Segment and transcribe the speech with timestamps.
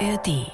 [0.00, 0.46] ARD.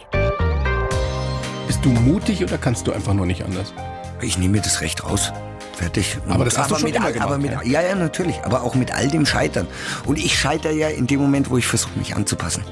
[1.66, 3.72] Bist du mutig oder kannst du einfach nur nicht anders?
[4.20, 5.32] Ich nehme mir das Recht raus.
[5.74, 6.16] Fertig.
[6.28, 7.62] Aber das hast du schon mit, immer all- gemacht, aber mit, ja?
[7.62, 8.42] ja, ja, natürlich.
[8.44, 9.66] Aber auch mit all dem Scheitern.
[10.06, 12.64] Und ich scheitere ja in dem Moment, wo ich versuche, mich anzupassen.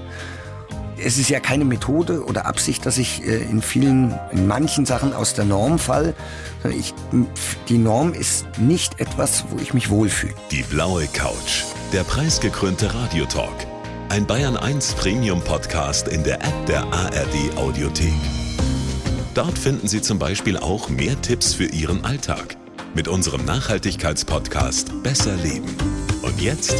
[0.97, 5.13] Es ist ja keine Methode oder Absicht, dass ich äh, in vielen, in manchen Sachen
[5.13, 6.15] aus der Norm fall.
[6.63, 6.95] sondern Ich,
[7.69, 10.35] die Norm ist nicht etwas, wo ich mich wohlfühle.
[10.51, 11.65] Die blaue Couch.
[11.93, 13.67] Der preisgekrönte Radiotalk.
[14.15, 18.15] Ein Bayern 1 Premium Podcast in der App der ARD Audiothek.
[19.35, 22.57] Dort finden Sie zum Beispiel auch mehr Tipps für Ihren Alltag.
[22.95, 25.67] Mit unserem Nachhaltigkeitspodcast Besser Leben.
[26.23, 26.77] Und jetzt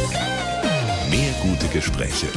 [1.09, 2.27] mehr gute Gespräche.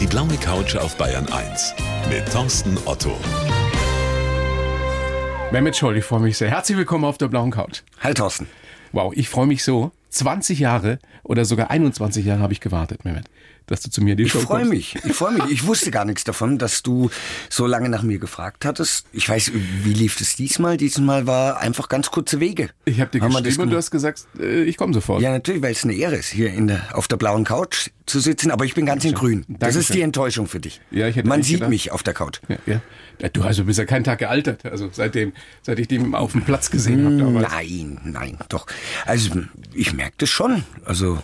[0.00, 1.74] Die blaue Couch auf Bayern 1
[2.08, 3.14] mit Thorsten Otto.
[5.52, 6.48] Mehmet Scholl, ich freue mich sehr.
[6.48, 7.82] Herzlich willkommen auf der blauen Couch.
[8.00, 8.48] Halt, Thorsten.
[8.92, 9.92] Wow, ich freue mich so.
[10.08, 13.26] 20 Jahre oder sogar 21 Jahre habe ich gewartet, Mehmet,
[13.68, 14.72] dass du zu mir in die Ich Show freue kommst.
[14.72, 14.96] mich.
[15.04, 15.44] Ich freue mich.
[15.50, 17.10] Ich wusste gar nichts davon, dass du
[17.48, 19.06] so lange nach mir gefragt hattest.
[19.12, 19.52] Ich weiß,
[19.84, 20.76] wie lief es diesmal?
[20.76, 22.70] Diesmal war einfach ganz kurze Wege.
[22.84, 25.22] Ich habe dir Haben geschrieben und du hast gesagt, äh, ich komme sofort.
[25.22, 28.20] Ja, natürlich, weil es eine Ehre ist, hier in der, auf der blauen Couch zu
[28.20, 28.50] sitzen.
[28.50, 29.44] Aber ich bin ganz in grün.
[29.48, 29.80] Das Dankeschön.
[29.82, 30.80] ist die Enttäuschung für dich.
[30.90, 32.40] Ja, ich hätte Man sieht gedacht- mich auf der Couch.
[32.48, 32.80] Ja, ja.
[33.32, 36.70] Du also bist ja keinen Tag gealtert, also seitdem, seit ich den auf dem Platz
[36.70, 37.50] gesehen habe damals.
[37.52, 38.66] Nein, nein, doch.
[39.04, 39.30] Also
[39.74, 40.62] ich merke das schon.
[40.84, 41.18] Also,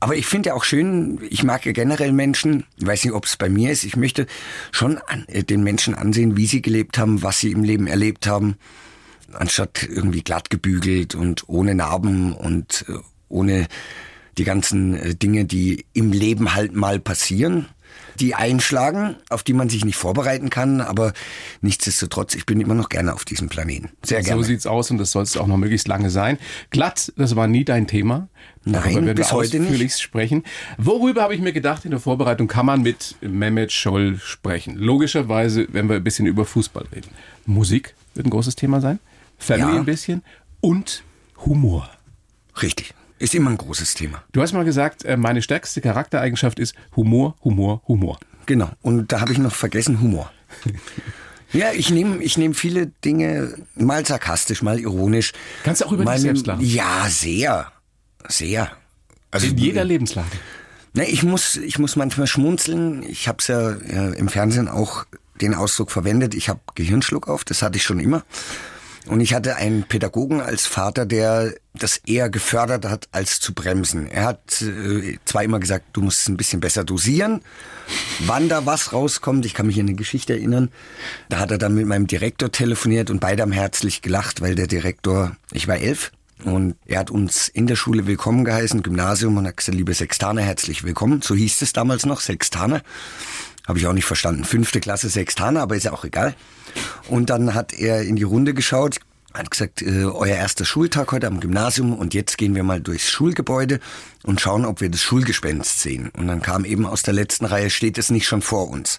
[0.00, 3.26] aber ich finde ja auch schön, ich mag ja generell Menschen, ich weiß nicht, ob
[3.26, 4.26] es bei mir ist, ich möchte
[4.72, 8.26] schon an, äh, den Menschen ansehen, wie sie gelebt haben, was sie im Leben erlebt
[8.26, 8.56] haben,
[9.32, 12.94] anstatt irgendwie glatt gebügelt und ohne Narben und äh,
[13.28, 13.68] ohne
[14.38, 17.66] die ganzen äh, Dinge, die im Leben halt mal passieren,
[18.20, 21.12] die einschlagen, auf die man sich nicht vorbereiten kann, aber
[21.62, 23.90] nichtsdestotrotz, ich bin immer noch gerne auf diesem Planeten.
[24.02, 24.40] Sehr gerne.
[24.42, 26.38] So sieht's aus und das soll es auch noch möglichst lange sein.
[26.70, 28.28] Glatt, das war nie dein Thema.
[28.64, 29.68] Darüber Nein, werden bis wir heute nicht.
[29.68, 30.44] ausführlichst sprechen.
[30.76, 34.76] Worüber habe ich mir gedacht, in der Vorbereitung kann man mit Mehmet Scholl sprechen.
[34.76, 37.08] Logischerweise, wenn wir ein bisschen über Fußball reden.
[37.46, 38.98] Musik wird ein großes Thema sein.
[39.38, 39.78] Family Ja.
[39.78, 40.22] ein bisschen
[40.60, 41.02] und
[41.46, 41.88] Humor.
[42.60, 42.92] Richtig.
[43.20, 44.24] Ist immer ein großes Thema.
[44.32, 48.18] Du hast mal gesagt, äh, meine stärkste Charaktereigenschaft ist Humor, Humor, Humor.
[48.46, 48.70] Genau.
[48.80, 50.32] Und da habe ich noch vergessen Humor.
[51.52, 55.32] Ja, ich nehme ich nehm viele Dinge mal sarkastisch, mal ironisch.
[55.64, 56.64] Kannst du auch über dich mal selbst lachen?
[56.64, 57.72] Ja, sehr.
[58.28, 58.70] Sehr.
[59.32, 60.28] Also In jeder Lebenslage.
[60.94, 63.02] Ne, ich muss, ich muss manchmal schmunzeln.
[63.02, 65.06] Ich habe es ja äh, im Fernsehen auch
[65.40, 66.36] den Ausdruck verwendet.
[66.36, 67.42] Ich habe Gehirnschluck auf.
[67.42, 68.22] Das hatte ich schon immer.
[69.06, 74.06] Und ich hatte einen Pädagogen als Vater, der das eher gefördert hat, als zu bremsen.
[74.06, 77.40] Er hat äh, zwar immer gesagt, du musst es ein bisschen besser dosieren,
[78.20, 79.46] wann da was rauskommt.
[79.46, 80.70] Ich kann mich an eine Geschichte erinnern.
[81.28, 84.66] Da hat er dann mit meinem Direktor telefoniert und beide haben herzlich gelacht, weil der
[84.66, 86.12] Direktor, ich war elf,
[86.44, 90.40] und er hat uns in der Schule willkommen geheißen, Gymnasium, und hat gesagt, liebe Sextaner,
[90.42, 91.20] herzlich willkommen.
[91.22, 92.82] So hieß es damals noch, Sextaner.
[93.70, 94.42] Habe ich auch nicht verstanden.
[94.42, 96.34] Fünfte Klasse Sextaner, aber ist ja auch egal.
[97.06, 98.98] Und dann hat er in die Runde geschaut,
[99.32, 103.08] hat gesagt, äh, euer erster Schultag heute am Gymnasium und jetzt gehen wir mal durchs
[103.08, 103.78] Schulgebäude
[104.24, 106.10] und schauen, ob wir das Schulgespenst sehen.
[106.18, 108.98] Und dann kam eben aus der letzten Reihe, steht es nicht schon vor uns.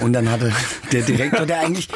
[0.00, 0.52] Und dann hatte
[0.92, 1.88] der Direktor, der eigentlich,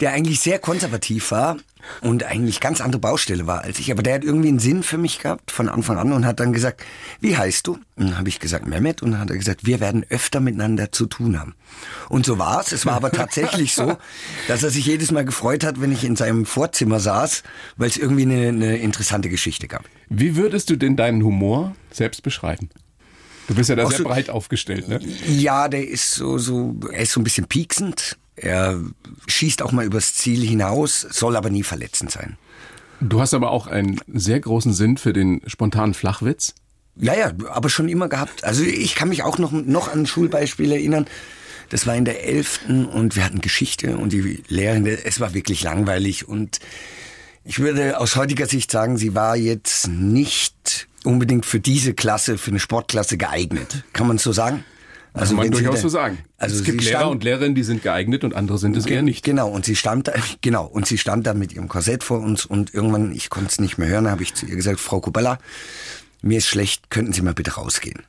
[0.00, 1.56] der eigentlich sehr konservativ war
[2.00, 4.98] und eigentlich ganz andere Baustelle war als ich, aber der hat irgendwie einen Sinn für
[4.98, 6.84] mich gehabt von Anfang an und hat dann gesagt,
[7.20, 7.78] wie heißt du?
[7.96, 9.02] Und dann habe ich gesagt, Mehmet.
[9.02, 11.54] Und dann hat er gesagt, wir werden öfter miteinander zu tun haben.
[12.08, 12.72] Und so war es.
[12.72, 13.96] Es war aber tatsächlich so,
[14.46, 17.42] dass er sich jedes Mal gefreut hat, wenn ich in seinem Vorzimmer saß,
[17.76, 19.84] weil es irgendwie eine, eine interessante Geschichte gab.
[20.08, 22.70] Wie würdest du denn deinen Humor selbst beschreiben?
[23.48, 25.00] Du bist ja da sehr so- breit aufgestellt, ne?
[25.26, 28.16] Ja, der ist so, so, er ist so ein bisschen pieksend.
[28.36, 28.80] Er
[29.26, 32.36] schießt auch mal übers Ziel hinaus, soll aber nie verletzend sein.
[33.00, 36.54] Du hast aber auch einen sehr großen Sinn für den spontanen Flachwitz.
[36.96, 38.44] Ja, ja, aber schon immer gehabt.
[38.44, 41.06] Also ich kann mich auch noch, noch an ein Schulbeispiel erinnern.
[41.70, 45.62] Das war in der elften und wir hatten Geschichte und die Lehrerin, es war wirklich
[45.62, 46.58] langweilig und
[47.44, 50.54] ich würde aus heutiger Sicht sagen, sie war jetzt nicht
[51.04, 53.84] unbedingt für diese Klasse, für eine Sportklasse geeignet.
[53.92, 54.64] Kann man so sagen?
[55.14, 56.18] Also kann man durchaus da- so sagen.
[56.36, 59.02] Also es gibt Lehrer stand- und Lehrerinnen, die sind geeignet und andere sind es eher
[59.02, 59.24] nicht.
[59.24, 60.12] Genau, und sie stand da,
[60.42, 63.58] genau, und sie stand da mit ihrem Korsett vor uns und irgendwann, ich konnte es
[63.58, 65.38] nicht mehr hören, habe ich zu ihr gesagt, Frau Kubella,
[66.22, 68.02] mir ist schlecht, könnten Sie mal bitte rausgehen.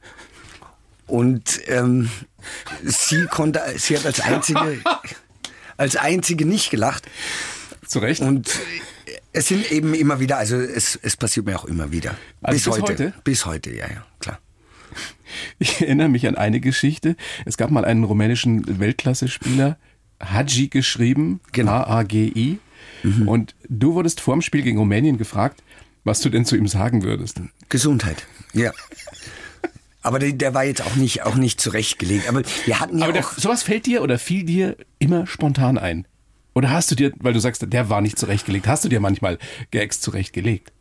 [1.07, 2.09] Und ähm,
[2.83, 4.79] sie konnte, sie hat als einzige,
[5.77, 7.05] als einzige nicht gelacht.
[7.87, 8.21] Zu Recht.
[8.21, 8.51] Und
[9.31, 12.15] es sind eben immer wieder, also es, es passiert mir auch immer wieder.
[12.41, 12.91] Also bis heute.
[12.91, 13.13] heute?
[13.23, 14.39] Bis heute, ja, ja, klar.
[15.59, 17.15] Ich erinnere mich an eine Geschichte.
[17.45, 19.77] Es gab mal einen rumänischen Weltklasse-Spieler,
[20.19, 21.71] Hadji geschrieben, Genau.
[21.71, 22.57] H-A-G-I.
[23.27, 25.63] Und du wurdest vor dem Spiel gegen Rumänien gefragt,
[26.03, 27.39] was du denn zu ihm sagen würdest.
[27.69, 28.71] Gesundheit, ja.
[30.01, 32.27] Aber der, der war jetzt auch nicht, auch nicht zurechtgelegt.
[32.27, 35.77] Aber wir hatten ja Aber der, auch, sowas fällt dir oder fiel dir immer spontan
[35.77, 36.07] ein?
[36.53, 39.37] Oder hast du dir, weil du sagst, der war nicht zurechtgelegt, hast du dir manchmal
[39.71, 40.71] Gags zurechtgelegt?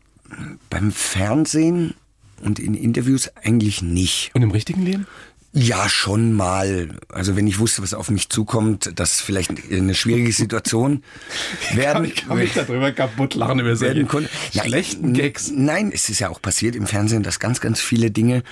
[0.71, 1.95] beim Fernsehen
[2.43, 4.31] und in Interviews eigentlich nicht.
[4.35, 5.07] Und im richtigen Leben?
[5.55, 6.99] Ja, schon mal.
[7.09, 11.03] Also wenn ich wusste, was auf mich zukommt, dass vielleicht eine schwierige Situation
[11.75, 14.07] werden, ich kann mich darüber kaputt lachen über solche
[14.53, 15.51] schlechten Gags.
[15.53, 18.43] Nein, es ist ja auch passiert im Fernsehen, dass ganz, ganz viele Dinge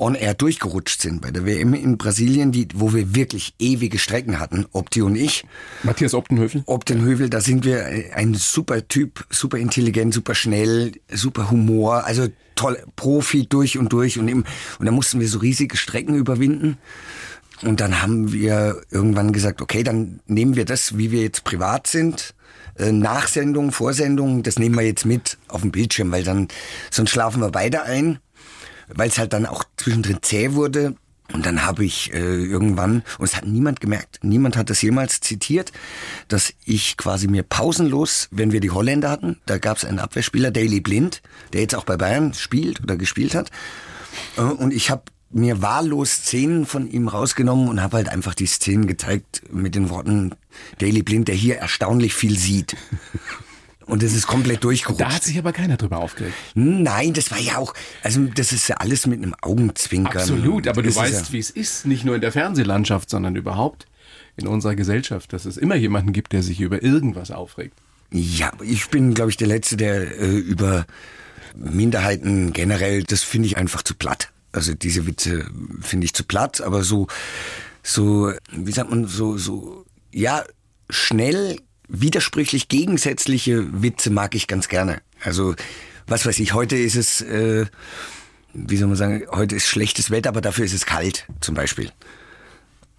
[0.00, 1.20] on air durchgerutscht sind.
[1.20, 5.44] Bei der WM in Brasilien, die, wo wir wirklich ewige Strecken hatten, Opti und ich.
[5.82, 6.62] Matthias Optenhövel?
[6.66, 12.82] Optenhövel, da sind wir ein super Typ, super intelligent, super schnell, super Humor, also toll,
[12.96, 14.44] Profi durch und durch und, im,
[14.78, 16.78] und da mussten wir so riesige Strecken überwinden.
[17.62, 21.86] Und dann haben wir irgendwann gesagt, okay, dann nehmen wir das, wie wir jetzt privat
[21.86, 22.34] sind,
[22.78, 26.48] äh, Nachsendung, Vorsendung, das nehmen wir jetzt mit auf dem Bildschirm, weil dann,
[26.90, 28.18] sonst schlafen wir beide ein,
[28.94, 30.94] weil es halt dann auch zwischendrin zäh wurde.
[31.32, 35.20] Und dann habe ich äh, irgendwann, und es hat niemand gemerkt, niemand hat das jemals
[35.20, 35.70] zitiert,
[36.26, 40.50] dass ich quasi mir pausenlos, wenn wir die Holländer hatten, da gab es einen Abwehrspieler,
[40.50, 41.22] Daily Blind,
[41.52, 43.50] der jetzt auch bei Bayern spielt oder gespielt hat.
[44.36, 48.46] Äh, und ich habe mir wahllos Szenen von ihm rausgenommen und habe halt einfach die
[48.46, 50.34] Szenen gezeigt mit den Worten
[50.78, 52.76] Daily Blind, der hier erstaunlich viel sieht.
[53.90, 55.00] Und es ist komplett durchgerutscht.
[55.00, 56.34] Da hat sich aber keiner drüber aufgeregt.
[56.54, 60.22] Nein, das war ja auch, also das ist ja alles mit einem Augenzwinkern.
[60.22, 63.36] Absolut, aber du Das weißt, ja, wie es ist, nicht nur in der Fernsehlandschaft, sondern
[63.36, 63.86] überhaupt
[64.36, 67.74] in unserer Gesellschaft, dass es immer jemanden gibt, der sich über irgendwas aufregt.
[68.12, 70.86] Ja, ich bin, glaube ich, der Letzte, der äh, über
[71.54, 74.30] Minderheiten generell, das finde ich einfach zu platt.
[74.52, 75.46] Also diese Witze
[75.80, 77.06] finde ich zu platt, aber so,
[77.82, 80.44] so, wie sagt man, so, so, ja,
[80.88, 81.58] schnell,
[81.90, 85.00] widersprüchlich, gegensätzliche Witze mag ich ganz gerne.
[85.22, 85.54] Also,
[86.06, 87.66] was weiß ich, heute ist es, äh,
[88.54, 91.90] wie soll man sagen, heute ist schlechtes Wetter, aber dafür ist es kalt, zum Beispiel.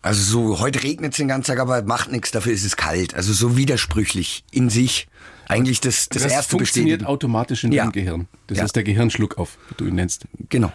[0.03, 3.13] Also so, heute regnet es den ganzen Tag, aber macht nichts, dafür ist es kalt.
[3.13, 5.07] Also so widersprüchlich in sich.
[5.47, 7.83] Eigentlich das, das, Das, erste funktioniert automatisch in Ja.
[7.83, 8.27] deinem Gehirn.
[8.47, 8.63] Das Ja.
[8.63, 10.25] ist der Gehirnschluckauf, wie du ihn nennst.
[10.49, 10.71] Genau.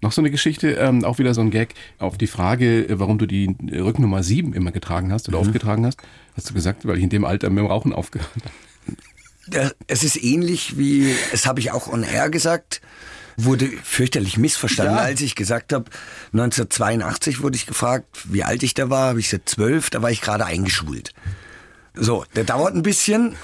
[0.00, 3.18] Noch so eine Geschichte, ähm, auch wieder so ein Gag auf die Frage, äh, warum
[3.18, 5.34] du die Rücknummer 7 immer getragen hast Mhm.
[5.34, 5.98] oder aufgetragen hast.
[6.36, 8.30] Hast du gesagt, weil ich in dem Alter mit dem Rauchen aufgehört
[9.52, 9.74] habe.
[9.86, 12.80] Es ist ähnlich wie, das habe ich auch on air gesagt,
[13.36, 15.02] wurde fürchterlich missverstanden, Ja.
[15.02, 15.90] als ich gesagt habe,
[16.32, 20.10] 1982 wurde ich gefragt, wie alt ich da war, habe ich gesagt zwölf, da war
[20.10, 21.12] ich gerade eingeschult.
[21.94, 23.36] So, der dauert ein bisschen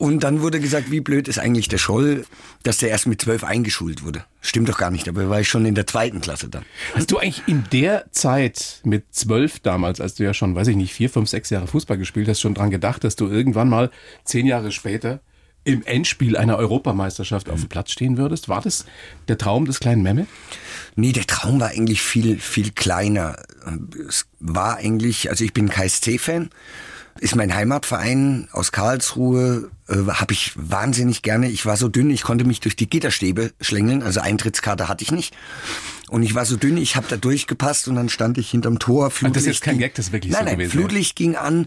[0.00, 2.24] und dann wurde gesagt, wie blöd ist eigentlich der Scholl,
[2.62, 4.24] dass der erst mit zwölf eingeschult wurde.
[4.40, 6.64] Stimmt doch gar nicht, dabei war ich schon in der zweiten Klasse dann.
[6.94, 10.76] Hast du eigentlich in der Zeit mit zwölf damals, als du ja schon, weiß ich
[10.76, 13.90] nicht, vier, fünf, sechs Jahre Fußball gespielt hast, schon dran gedacht, dass du irgendwann mal
[14.24, 15.20] zehn Jahre später
[15.64, 18.48] im Endspiel einer Europameisterschaft auf dem Platz stehen würdest?
[18.48, 18.86] War das
[19.28, 20.26] der Traum des kleinen Memme?
[20.96, 23.36] Nee, der Traum war eigentlich viel, viel kleiner.
[24.08, 26.48] Es war eigentlich, also ich bin KSC-Fan,
[27.20, 31.48] ist mein Heimatverein aus Karlsruhe, äh, habe ich wahnsinnig gerne.
[31.50, 35.12] Ich war so dünn, ich konnte mich durch die Gitterstäbe schlängeln, also Eintrittskarte hatte ich
[35.12, 35.34] nicht.
[36.08, 39.12] Und ich war so dünn, ich habe da durchgepasst und dann stand ich hinterm Tor.
[39.22, 41.16] Und das ist jetzt kein ging- Gag, das ist wirklich nein, so nein, gewesen, Flutlicht
[41.16, 41.66] ging an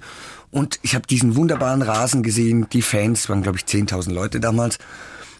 [0.51, 2.67] und ich habe diesen wunderbaren Rasen gesehen.
[2.73, 4.77] Die Fans waren, glaube ich, 10.000 Leute damals.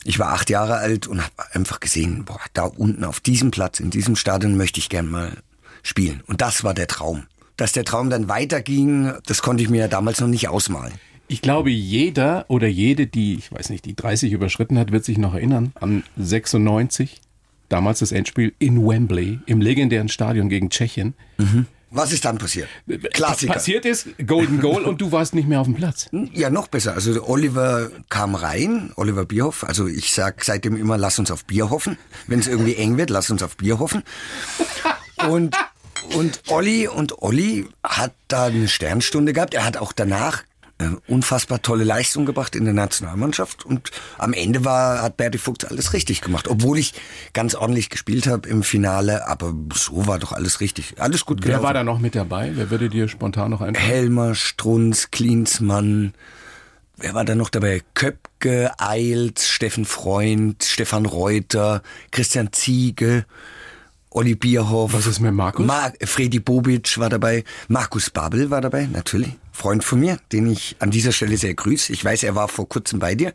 [0.06, 3.80] Ich war acht Jahre alt und habe einfach gesehen, boah, da unten auf diesem Platz,
[3.80, 5.38] in diesem Stadion möchte ich gern mal
[5.82, 6.22] spielen.
[6.28, 7.24] Und das war der Traum.
[7.56, 10.94] Dass der Traum dann weiterging, das konnte ich mir ja damals noch nicht ausmalen.
[11.34, 15.18] Ich glaube, jeder oder jede, die, ich weiß nicht, die 30 überschritten hat, wird sich
[15.18, 17.22] noch erinnern an 96,
[17.70, 21.16] damals das Endspiel in Wembley, im legendären Stadion gegen Tschechien.
[21.90, 22.70] Was ist dann passiert?
[23.14, 23.54] Klassiker.
[23.54, 26.08] Passiert ist, Golden Goal und du warst nicht mehr auf dem Platz.
[26.34, 26.94] Ja, noch besser.
[26.94, 29.64] Also Oliver kam rein, Oliver Bierhoff.
[29.64, 31.98] Also ich sag seitdem immer, lass uns auf Bier hoffen.
[32.28, 34.04] Wenn es irgendwie eng wird, lass uns auf Bier hoffen.
[35.28, 35.58] Und,
[36.14, 39.56] und Olli und Olli hat da eine Sternstunde gehabt.
[39.56, 40.44] Er hat auch danach
[41.08, 43.66] unfassbar tolle Leistung gebracht in der Nationalmannschaft.
[43.66, 46.48] Und am Ende war, hat Berti Fuchs alles richtig gemacht.
[46.48, 46.94] Obwohl ich
[47.34, 49.28] ganz ordentlich gespielt habe im Finale.
[49.28, 50.96] Aber so war doch alles richtig.
[51.00, 51.64] Alles gut Wer gelaufen.
[51.64, 52.52] war da noch mit dabei?
[52.56, 53.86] Wer würde dir spontan noch einfallen?
[53.86, 56.14] Helmer, Strunz, Klinsmann.
[56.98, 57.82] Wer war da noch dabei?
[57.96, 63.26] Köpke, Eils, Steffen Freund, Stefan Reuter, Christian Ziege,
[64.10, 64.94] Olli Bierhoff.
[64.94, 65.66] Was ist mit Markus?
[65.66, 67.44] Mar Fredi Bobic war dabei.
[67.68, 69.34] Markus Babel war dabei, natürlich.
[69.54, 71.94] Freund von mir, den ich an dieser Stelle sehr grüße.
[71.94, 73.32] Ich weiß, er war vor kurzem bei dir.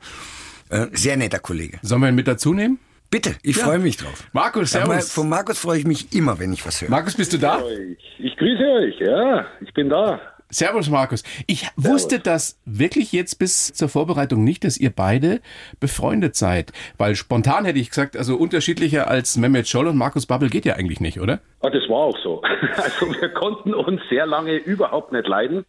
[0.69, 1.79] Äh, sehr netter Kollege.
[1.83, 2.79] Sollen wir ihn mit dazu nehmen?
[3.11, 3.65] Bitte, ich Ja.
[3.65, 4.25] freue mich drauf.
[4.33, 5.11] Markus, servus.
[5.11, 6.91] Von Markus freue ich mich immer, wenn ich was höre.
[6.91, 7.63] Markus, bist du da?
[7.67, 10.21] Ich, ich grüße euch, ja, ich bin da.
[10.51, 11.23] Servus, Markus.
[11.47, 11.85] Ich Servus.
[11.91, 15.41] wusste das wirklich jetzt bis zur Vorbereitung nicht, dass ihr beide
[15.79, 16.73] befreundet seid.
[16.99, 20.75] Weil spontan hätte ich gesagt, also unterschiedlicher als Mehmet Scholl und Markus Babbel geht ja
[20.75, 21.41] eigentlich nicht, oder?
[21.63, 22.43] Ja, das war auch so.
[22.77, 25.65] Also wir konnten uns sehr lange überhaupt nicht leiden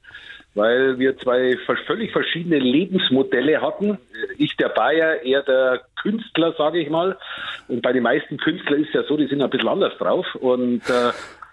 [0.60, 3.98] weil wir zwei völlig verschiedene Lebensmodelle hatten.
[4.38, 7.18] Ich der Bayer, er der Künstler, sage ich mal.
[7.70, 10.25] Und bei den meisten Künstlern ist es ja so, die sind ein bisschen anders drauf.
[10.36, 11.12] Und äh,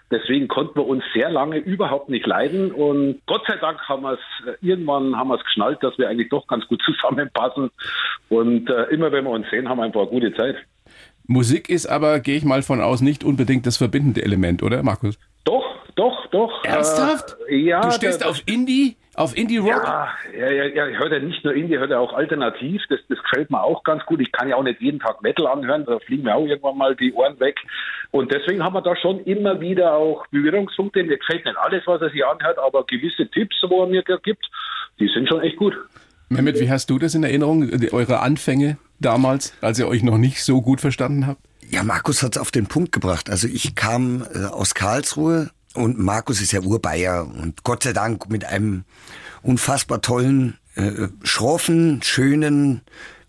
[0.09, 4.13] Deswegen konnten wir uns sehr lange überhaupt nicht leiden und Gott sei Dank haben wir
[4.13, 7.71] es äh, irgendwann haben wir es geschnallt, dass wir eigentlich doch ganz gut zusammenpassen
[8.29, 10.55] und äh, immer wenn wir uns sehen, haben wir einfach eine gute Zeit.
[11.25, 15.19] Musik ist aber, gehe ich mal von aus, nicht unbedingt das verbindende Element, oder Markus?
[15.43, 15.66] Doch,
[15.97, 16.63] doch, doch.
[16.63, 17.35] Ernsthaft?
[17.49, 17.81] Äh, ja.
[17.81, 18.95] Du stehst auf Indie?
[19.15, 19.83] Auf Indie-Rock?
[19.83, 22.83] Ja, ja, ja, ja, ich höre ja nicht nur Indie, ich höre ja auch alternativ.
[22.87, 24.21] Das, das gefällt mir auch ganz gut.
[24.21, 26.95] Ich kann ja auch nicht jeden Tag Metal anhören, da fliegen mir auch irgendwann mal
[26.95, 27.57] die Ohren weg.
[28.11, 31.03] Und deswegen haben wir da schon immer wieder auch Berührungspunkte.
[31.03, 34.45] Mir gefällt nicht alles, was er sich anhört, aber gewisse Tipps, wo er mir gibt,
[34.99, 35.73] die sind schon echt gut.
[36.29, 40.43] Mehmet, wie hast du das in Erinnerung, eure Anfänge damals, als ihr euch noch nicht
[40.43, 41.41] so gut verstanden habt?
[41.69, 43.29] Ja, Markus hat es auf den Punkt gebracht.
[43.29, 48.29] Also ich kam äh, aus Karlsruhe und Markus ist ja Urbayer und Gott sei Dank
[48.29, 48.83] mit einem
[49.43, 52.81] unfassbar tollen, äh, schroffen, schönen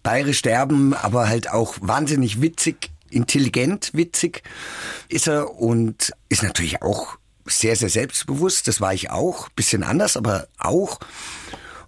[0.03, 4.43] bayerisch sterben, aber halt auch wahnsinnig witzig, intelligent, witzig
[5.09, 8.69] ist er und ist natürlich auch sehr, sehr selbstbewusst.
[8.69, 9.49] Das war ich auch.
[9.51, 11.01] Bisschen anders, aber auch.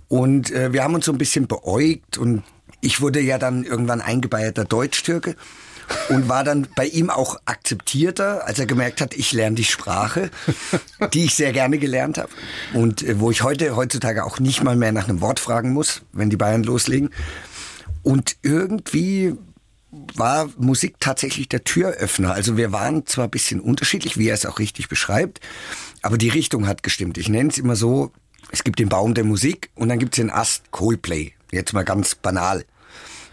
[0.09, 2.43] Und äh, wir haben uns so ein bisschen beäugt und
[2.81, 5.37] ich wurde ja dann irgendwann eingebeierter Deutsch-Türke
[6.09, 10.31] und war dann bei ihm auch akzeptierter, als er gemerkt hat, ich lerne die Sprache,
[11.13, 12.31] die ich sehr gerne gelernt habe
[12.75, 16.03] und äh, wo ich heute heutzutage auch nicht mal mehr nach einem Wort fragen muss,
[16.13, 17.11] wenn die Bayern loslegen.
[18.03, 19.35] Und irgendwie
[20.15, 22.33] war Musik tatsächlich der Türöffner.
[22.33, 25.41] Also wir waren zwar ein bisschen unterschiedlich, wie er es auch richtig beschreibt,
[26.03, 27.19] aber die Richtung hat gestimmt.
[27.19, 28.13] Ich nenne es immer so,
[28.53, 31.33] es gibt den Baum der Musik und dann gibt es den Ast Coldplay.
[31.53, 32.65] Jetzt mal ganz banal.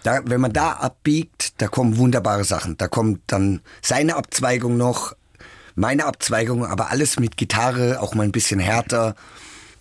[0.08, 2.78] Da, wenn man da abbiegt, da kommen wunderbare Sachen.
[2.78, 5.18] Da kommt dann seine Abzweigung noch,
[5.76, 9.16] meine Abzweigung, aber alles mit Gitarre, auch mal ein bisschen härter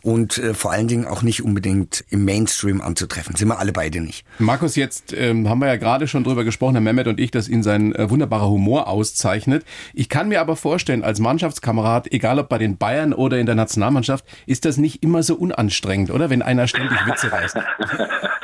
[0.03, 3.37] und äh, vor allen Dingen auch nicht unbedingt im Mainstream anzutreffen.
[3.37, 4.27] Sind wir alle beide nicht.
[4.41, 7.49] Markus, jetzt ähm, haben wir ja gerade schon drüber gesprochen, Herr Mehmet und ich, dass
[7.49, 9.65] ihn sein äh, wunderbarer Humor auszeichnet.
[9.95, 13.55] Ich kann mir aber vorstellen, als Mannschaftskamerad, egal ob bei den Bayern oder in der
[13.55, 16.31] Nationalmannschaft, ist das nicht immer so unanstrengend, oder?
[16.31, 17.57] Wenn einer ständig Witze reißt.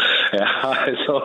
[0.73, 1.23] Also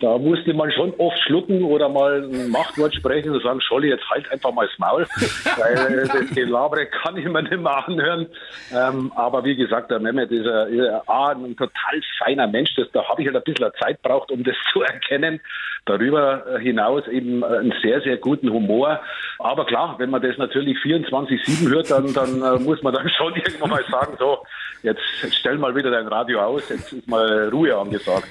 [0.00, 4.08] da musste man schon oft schlucken oder mal ein Machtwort sprechen und sagen, Scholli, jetzt
[4.10, 5.06] halt einfach mal das Maul,
[5.56, 8.26] weil äh, das Gelabere kann ich mir nicht mehr anhören.
[8.72, 12.74] Ähm, aber wie gesagt, der Mehmet ist, ein, ist ein, ein total feiner Mensch.
[12.76, 15.40] Das, da habe ich halt ein bisschen Zeit braucht, um das zu erkennen.
[15.86, 19.00] Darüber hinaus eben einen sehr, sehr guten Humor.
[19.38, 23.34] Aber klar, wenn man das natürlich 24-7 hört, dann, dann äh, muss man dann schon
[23.34, 24.38] irgendwann mal sagen, so,
[24.82, 25.02] jetzt
[25.32, 28.28] stell mal wieder dein Radio aus, jetzt ist mal Ruhe angesagt.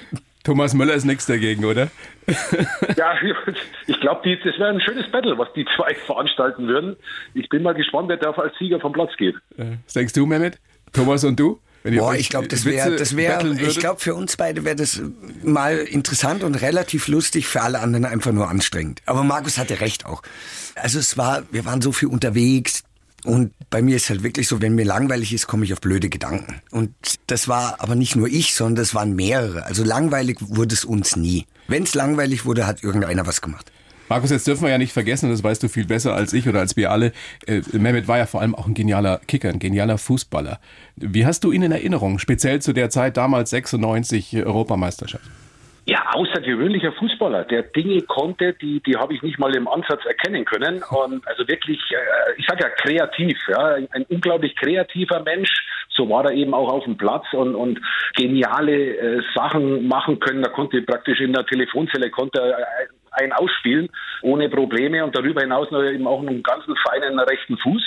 [0.48, 1.90] Thomas Möller ist nichts dagegen, oder?
[2.96, 3.12] ja,
[3.86, 6.96] ich glaube, das wäre ein schönes Battle, was die zwei veranstalten würden.
[7.34, 9.34] Ich bin mal gespannt, wer da als Sieger vom Platz geht.
[9.84, 10.58] Was denkst du, Mehmet?
[10.94, 11.60] Thomas und du?
[11.84, 15.02] Boah, ich glaube, das wäre, das wäre, ich glaube, für uns beide wäre das
[15.42, 19.02] mal interessant und relativ lustig, für alle anderen einfach nur anstrengend.
[19.04, 20.22] Aber Markus hatte recht auch.
[20.76, 22.84] Also es war, wir waren so viel unterwegs,
[23.28, 26.08] und bei mir ist halt wirklich so, wenn mir langweilig ist, komme ich auf blöde
[26.08, 26.62] Gedanken.
[26.70, 26.94] Und
[27.26, 29.66] das war aber nicht nur ich, sondern das waren mehrere.
[29.66, 31.44] Also langweilig wurde es uns nie.
[31.66, 33.70] Wenn es langweilig wurde, hat irgendeiner was gemacht.
[34.08, 36.60] Markus, jetzt dürfen wir ja nicht vergessen, das weißt du viel besser als ich oder
[36.60, 37.12] als wir alle,
[37.46, 40.58] äh, Mehmet war ja vor allem auch ein genialer Kicker, ein genialer Fußballer.
[40.96, 45.28] Wie hast du ihn in Erinnerung, speziell zu der Zeit damals 96 Europameisterschaft?
[45.88, 50.44] Ja, außergewöhnlicher Fußballer, der Dinge konnte, die, die habe ich nicht mal im Ansatz erkennen
[50.44, 50.82] können.
[50.82, 55.48] Und also wirklich, äh, ich sage ja kreativ, ja, ein unglaublich kreativer Mensch.
[55.88, 57.80] So war er eben auch auf dem Platz und, und
[58.14, 60.42] geniale äh, Sachen machen können.
[60.42, 62.66] Da konnte praktisch in der Telefonzelle konnte er
[63.12, 63.88] ein ausspielen
[64.20, 67.82] ohne Probleme und darüber hinaus noch eben auch einen ganzen feinen rechten Fuß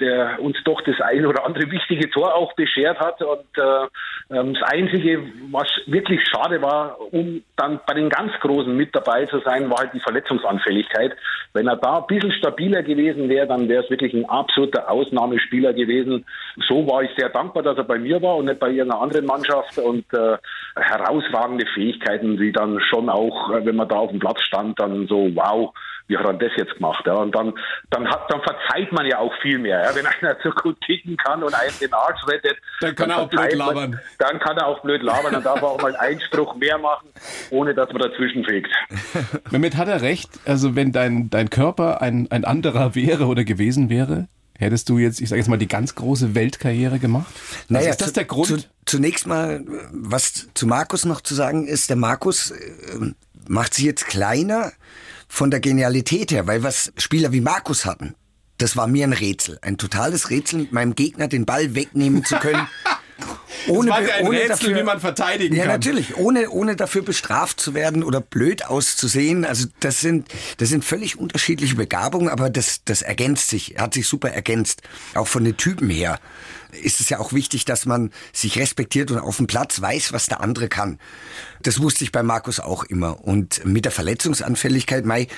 [0.00, 3.20] der uns doch das ein oder andere wichtige Tor auch beschert hat.
[3.22, 8.74] Und äh, ähm, das Einzige, was wirklich schade war, um dann bei den ganz Großen
[8.76, 11.16] mit dabei zu sein, war halt die Verletzungsanfälligkeit.
[11.52, 15.72] Wenn er da ein bisschen stabiler gewesen wäre, dann wäre es wirklich ein absoluter Ausnahmespieler
[15.72, 16.24] gewesen.
[16.68, 19.26] So war ich sehr dankbar, dass er bei mir war und nicht bei irgendeiner anderen
[19.26, 20.36] Mannschaft und äh,
[20.76, 25.06] herausragende Fähigkeiten, die dann schon auch, äh, wenn man da auf dem Platz stand, dann
[25.06, 25.72] so, wow,
[26.08, 27.04] wie hat er das jetzt gemacht?
[27.06, 27.14] Ja?
[27.14, 27.52] Und dann,
[27.90, 29.82] dann, hat, dann verzeiht man ja auch viel mehr.
[29.82, 29.94] Ja?
[29.94, 33.24] Wenn einer so gut kicken kann und einen den Arsch rettet, dann kann dann er
[33.24, 33.90] auch blöd labern.
[33.90, 36.78] Man, dann kann er auch blöd labern, dann darf er auch mal einen Einspruch mehr
[36.78, 37.08] machen,
[37.50, 38.70] ohne dass man dazwischen fegt.
[39.52, 40.30] Damit hat er recht.
[40.46, 45.20] Also wenn dein, dein Körper ein, ein anderer wäre oder gewesen wäre, hättest du jetzt,
[45.20, 47.32] ich sage jetzt mal, die ganz große Weltkarriere gemacht?
[47.68, 48.46] Naja, also ist das der Grund?
[48.46, 49.62] Zu, zunächst mal,
[49.92, 52.56] was zu Markus noch zu sagen ist, der Markus äh,
[53.46, 54.72] macht sich jetzt kleiner
[55.28, 58.14] von der Genialität her, weil was Spieler wie Markus hatten,
[58.56, 59.58] das war mir ein Rätsel.
[59.62, 62.66] Ein totales Rätsel, meinem Gegner den Ball wegnehmen zu können.
[63.68, 65.70] ohne, das war ein ohne Rätsel, dafür, wie man verteidigen ja, kann.
[65.70, 66.16] Ja, natürlich.
[66.16, 69.44] Ohne, ohne dafür bestraft zu werden oder blöd auszusehen.
[69.44, 74.06] Also das sind, das sind völlig unterschiedliche Begabungen, aber das, das ergänzt sich, hat sich
[74.06, 74.82] super ergänzt.
[75.14, 76.18] Auch von den Typen her
[76.82, 80.26] ist es ja auch wichtig, dass man sich respektiert und auf dem Platz weiß, was
[80.26, 80.98] der andere kann.
[81.62, 83.24] Das wusste ich bei Markus auch immer.
[83.24, 85.28] Und mit der Verletzungsanfälligkeit, Mai,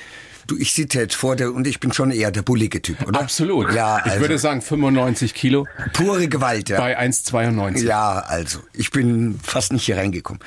[0.51, 3.21] Du, ich sitze jetzt vor dir und ich bin schon eher der bullige Typ, oder?
[3.21, 3.73] Absolut.
[3.73, 5.69] Ja, also, ich würde sagen 95 Kilo.
[5.93, 6.81] Pure Gewalt, ja.
[6.81, 7.85] Bei 1,92.
[7.85, 10.43] Ja, also ich bin fast nicht hier reingekommen.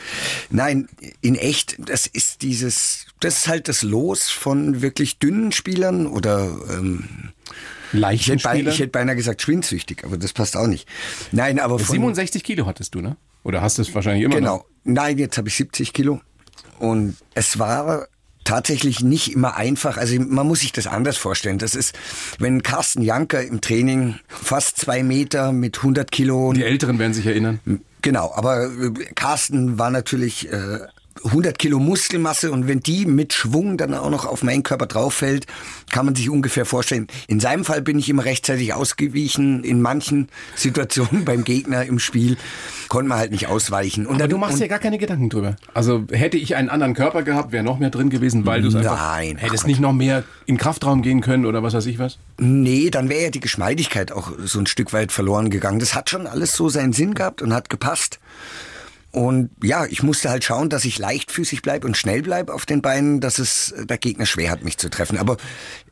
[0.49, 0.89] Nein,
[1.21, 6.53] in echt, das ist dieses, das ist halt das Los von wirklich dünnen Spielern oder
[6.69, 7.07] ähm,
[7.93, 10.85] ich hätte, beinahe, ich hätte beinahe gesagt schwindsüchtig, aber das passt auch nicht.
[11.31, 13.15] Nein, aber von, 67 Kilo hattest du, ne?
[13.45, 14.57] Oder hast du es wahrscheinlich immer genau.
[14.57, 14.65] noch?
[14.83, 15.01] Genau.
[15.01, 16.19] Nein, jetzt habe ich 70 Kilo.
[16.79, 18.07] Und es war
[18.43, 19.97] tatsächlich nicht immer einfach.
[19.97, 21.57] Also man muss sich das anders vorstellen.
[21.57, 21.95] Das ist,
[22.39, 26.53] wenn Carsten Janker im Training fast zwei Meter mit 100 Kilo.
[26.53, 27.59] Die Älteren werden sich erinnern.
[28.01, 30.79] Genau, aber äh, Carsten war natürlich äh,
[31.25, 35.13] 100 Kilo Muskelmasse und wenn die mit Schwung dann auch noch auf meinen Körper drauf
[35.15, 35.45] fällt,
[35.91, 37.07] kann man sich ungefähr vorstellen.
[37.27, 39.63] In seinem Fall bin ich immer rechtzeitig ausgewichen.
[39.63, 42.37] In manchen Situationen beim Gegner im Spiel
[42.89, 44.05] konnte man halt nicht ausweichen.
[44.05, 45.55] Und Aber dann, du machst dir gar keine Gedanken drüber.
[45.73, 48.75] Also hätte ich einen anderen Körper gehabt, wäre noch mehr drin gewesen, weil du es
[48.75, 52.17] einfach Nein, hättest nicht noch mehr in Kraftraum gehen können oder was weiß ich was?
[52.37, 55.79] Nee, dann wäre ja die Geschmeidigkeit auch so ein Stück weit verloren gegangen.
[55.79, 58.19] Das hat schon alles so seinen Sinn gehabt und hat gepasst.
[59.13, 62.81] Und ja, ich musste halt schauen, dass ich leichtfüßig bleibe und schnell bleibe auf den
[62.81, 65.19] Beinen, dass es der Gegner schwer hat, mich zu treffen.
[65.19, 65.37] Aber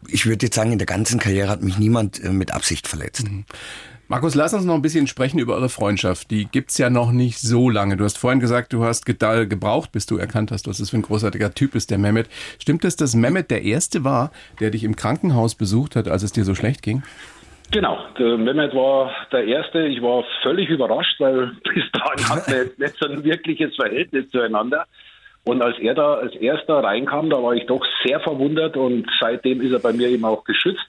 [0.07, 3.29] ich würde jetzt sagen, in der ganzen Karriere hat mich niemand äh, mit Absicht verletzt.
[3.29, 3.45] Mhm.
[4.07, 6.31] Markus, lass uns noch ein bisschen sprechen über eure Freundschaft.
[6.31, 7.95] Die gibt's ja noch nicht so lange.
[7.95, 11.03] Du hast vorhin gesagt, du hast gebraucht, bis du erkannt hast, was das für ein
[11.03, 12.27] großartiger Typ ist, der Mehmet.
[12.59, 16.33] Stimmt es, dass Mehmet der Erste war, der dich im Krankenhaus besucht hat, als es
[16.33, 17.03] dir so schlecht ging?
[17.71, 19.87] Genau, der Mehmet war der Erste.
[19.87, 24.85] Ich war völlig überrascht, weil bis dahin hatten wir nicht so ein wirkliches Verhältnis zueinander.
[25.43, 29.61] Und als er da als erster reinkam, da war ich doch sehr verwundert und seitdem
[29.61, 30.85] ist er bei mir eben auch geschützt.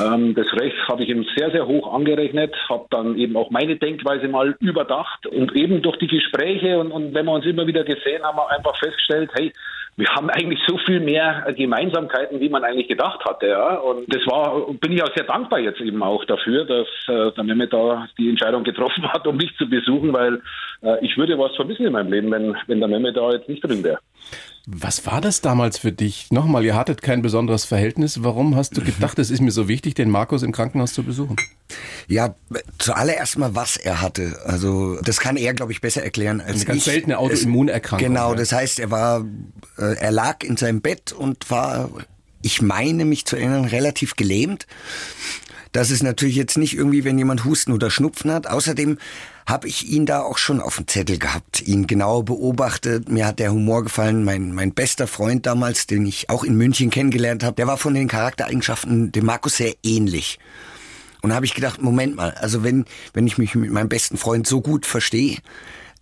[0.00, 3.76] Ähm, das Recht habe ich ihm sehr, sehr hoch angerechnet, habe dann eben auch meine
[3.76, 7.84] Denkweise mal überdacht und eben durch die Gespräche und, und wenn wir uns immer wieder
[7.84, 9.52] gesehen haben, haben wir einfach festgestellt, hey,
[9.96, 13.48] wir haben eigentlich so viel mehr Gemeinsamkeiten, wie man eigentlich gedacht hatte.
[13.48, 13.74] Ja?
[13.74, 17.44] Und das war, bin ich auch sehr dankbar jetzt eben auch dafür, dass äh, der
[17.44, 20.40] Mehmet da die Entscheidung getroffen hat, um mich zu besuchen, weil
[20.82, 23.62] äh, ich würde was vermissen in meinem Leben, wenn, wenn der Mehmet da jetzt nicht
[23.62, 23.98] drin wäre.
[24.66, 26.30] Was war das damals für dich?
[26.30, 28.22] Nochmal, ihr hattet kein besonderes Verhältnis.
[28.22, 31.36] Warum hast du gedacht, es ist mir so wichtig, den Markus im Krankenhaus zu besuchen?
[32.06, 32.36] Ja,
[32.78, 34.38] zuallererst mal, was er hatte.
[34.44, 36.84] Also, das kann er, glaube ich, besser erklären als Eine ganz ich.
[36.84, 38.08] seltene Autoimmunerkrankung.
[38.08, 38.36] Genau, ja.
[38.36, 39.24] das heißt, er war,
[39.78, 41.90] äh, er lag in seinem Bett und war,
[42.42, 44.66] ich meine mich zu erinnern, relativ gelähmt.
[45.72, 48.46] Das ist natürlich jetzt nicht irgendwie, wenn jemand Husten oder Schnupfen hat.
[48.46, 48.98] Außerdem
[49.46, 53.08] habe ich ihn da auch schon auf dem Zettel gehabt, ihn genau beobachtet.
[53.08, 54.22] Mir hat der Humor gefallen.
[54.22, 57.94] Mein, mein bester Freund damals, den ich auch in München kennengelernt habe, der war von
[57.94, 60.38] den Charaktereigenschaften dem Markus sehr ähnlich.
[61.22, 64.46] Und habe ich gedacht, Moment mal, also wenn, wenn ich mich mit meinem besten Freund
[64.46, 65.38] so gut verstehe,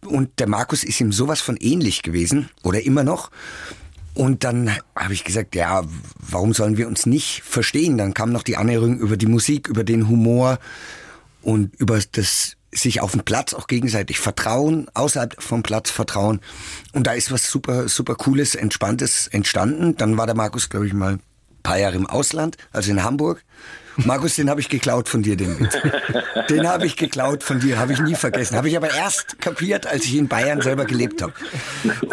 [0.05, 3.31] und der Markus ist ihm sowas von ähnlich gewesen, oder immer noch,
[4.15, 5.83] und dann habe ich gesagt, ja,
[6.19, 7.97] warum sollen wir uns nicht verstehen?
[7.97, 10.59] Dann kam noch die Annäherung über die Musik, über den Humor
[11.43, 16.41] und über das sich auf dem Platz auch gegenseitig vertrauen, außerhalb vom Platz vertrauen.
[16.93, 19.97] Und da ist was super, super cooles, entspanntes entstanden.
[19.97, 21.21] Dann war der Markus, glaube ich, mal ein
[21.63, 23.45] paar Jahre im Ausland, also in Hamburg.
[23.97, 25.77] Markus, den habe ich geklaut von dir, den Witz.
[26.49, 28.57] Den habe ich geklaut von dir, habe ich nie vergessen.
[28.57, 31.33] Habe ich aber erst kapiert, als ich in Bayern selber gelebt habe.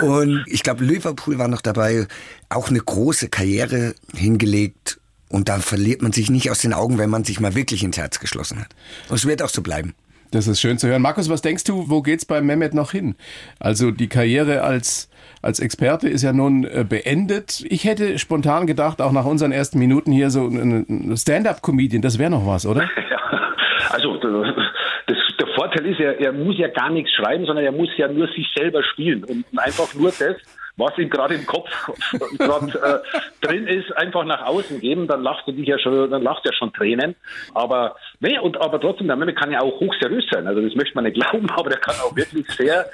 [0.02, 2.08] Und ich glaube, Liverpool war noch dabei,
[2.50, 5.00] auch eine große Karriere hingelegt.
[5.30, 7.98] Und da verliert man sich nicht aus den Augen, wenn man sich mal wirklich ins
[7.98, 8.70] Herz geschlossen hat.
[9.10, 9.94] Und es wird auch so bleiben.
[10.32, 11.02] Das ist schön zu hören.
[11.02, 13.16] Markus, was denkst du, wo geht's bei Mehmet noch hin?
[13.60, 15.10] Also die Karriere als,
[15.48, 17.64] als Experte ist ja nun äh, beendet.
[17.70, 22.30] Ich hätte spontan gedacht, auch nach unseren ersten Minuten hier so ein Stand-up-Comedian, das wäre
[22.30, 22.88] noch was, oder?
[23.10, 27.72] Ja, also das, der Vorteil ist, er, er muss ja gar nichts schreiben, sondern er
[27.72, 30.36] muss ja nur sich selber spielen und einfach nur das,
[30.78, 31.70] was ihm gerade im Kopf
[32.38, 33.04] gerade
[33.42, 36.46] äh, drin ist, einfach nach außen geben, dann lachst du dich ja schon, dann lachst
[36.46, 37.16] du ja schon Tränen.
[37.54, 40.48] Aber nee, und aber trotzdem, der Mehmet kann ja auch hochseriös sein.
[40.48, 42.86] Also das möchte man nicht glauben, aber der kann auch wirklich sehr,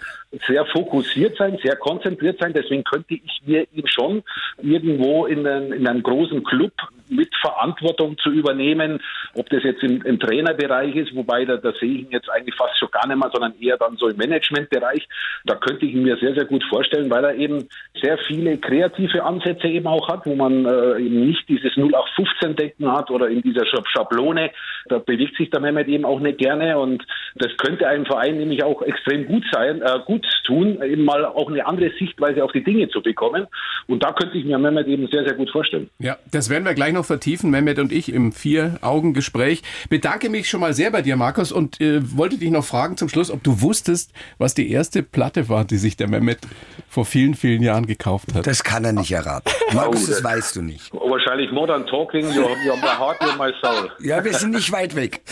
[0.48, 2.54] sehr fokussiert sein, sehr konzentriert sein.
[2.54, 4.24] Deswegen könnte ich mir ihn schon
[4.62, 6.72] irgendwo in, einen, in einem großen Club
[7.10, 9.02] mit Verantwortung zu übernehmen,
[9.36, 12.56] ob das jetzt im, im Trainerbereich ist, wobei da, da sehe ich ihn jetzt eigentlich
[12.56, 15.08] fast schon gar nicht mehr, sondern eher dann so im Managementbereich.
[15.46, 17.68] Da könnte ich ihn mir sehr, sehr gut vorstellen, weil er eben
[18.02, 23.12] sehr viele kreative Ansätze eben auch hat, wo man äh, eben nicht dieses 0815-Denken hat
[23.12, 24.52] oder in dieser Schablone.
[24.88, 27.06] Da bewegt sich der Mehmet eben auch nicht gerne und
[27.36, 31.50] das könnte einem Verein nämlich auch extrem gut sein, äh, gut tun, eben mal auch
[31.50, 33.48] eine andere Sichtweise auf die Dinge zu bekommen.
[33.88, 35.90] Und da könnte ich mir Mehmet eben sehr, sehr gut vorstellen.
[36.00, 39.62] Ja, das werden wir gleich noch vertiefen, Mehmet und ich im Vier-Augen-Gespräch.
[39.90, 43.10] Bedanke mich schon mal sehr bei dir, Markus, und äh, wollte dich noch fragen zum
[43.10, 46.40] Schluss, ob du wusstest, was die erste Platte war, die sich der Mehmet
[46.88, 48.46] vor vielen, vielen Jahren gekauft hat.
[48.46, 49.52] Das kann er nicht erraten.
[49.74, 50.94] Markus, das weißt du nicht.
[50.94, 53.90] Wahrscheinlich Modern Talking, you, you my heart and my soul.
[54.00, 55.22] Ja, wir sind nicht weit weg.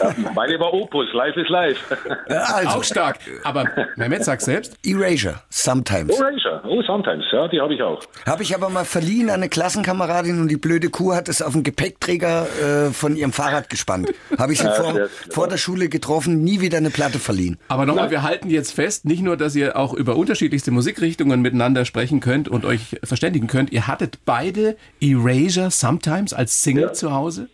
[0.00, 1.80] Ja, meine war Opus, Life is Life.
[2.28, 2.78] Ja, also.
[2.78, 3.18] Auch stark.
[3.44, 4.76] Aber Mehmet sagt selbst.
[4.84, 6.18] Erasure, sometimes.
[6.18, 8.00] Erasure, oh, sometimes, ja, die habe ich auch.
[8.26, 11.52] Habe ich aber mal verliehen an eine Klassenkameradin und die blöde Kuh hat es auf
[11.52, 12.46] den Gepäckträger
[12.88, 14.12] äh, von ihrem Fahrrad gespannt.
[14.38, 14.94] Habe ich sie ja, vor,
[15.30, 17.58] vor, der Schule getroffen, nie wieder eine Platte verliehen.
[17.68, 21.61] Aber nochmal, wir halten jetzt fest, nicht nur, dass ihr auch über unterschiedlichste Musikrichtungen miteinander
[21.84, 26.92] sprechen könnt und euch verständigen könnt, ihr hattet beide Erasure Sometimes als Single ja.
[26.92, 27.48] zu Hause?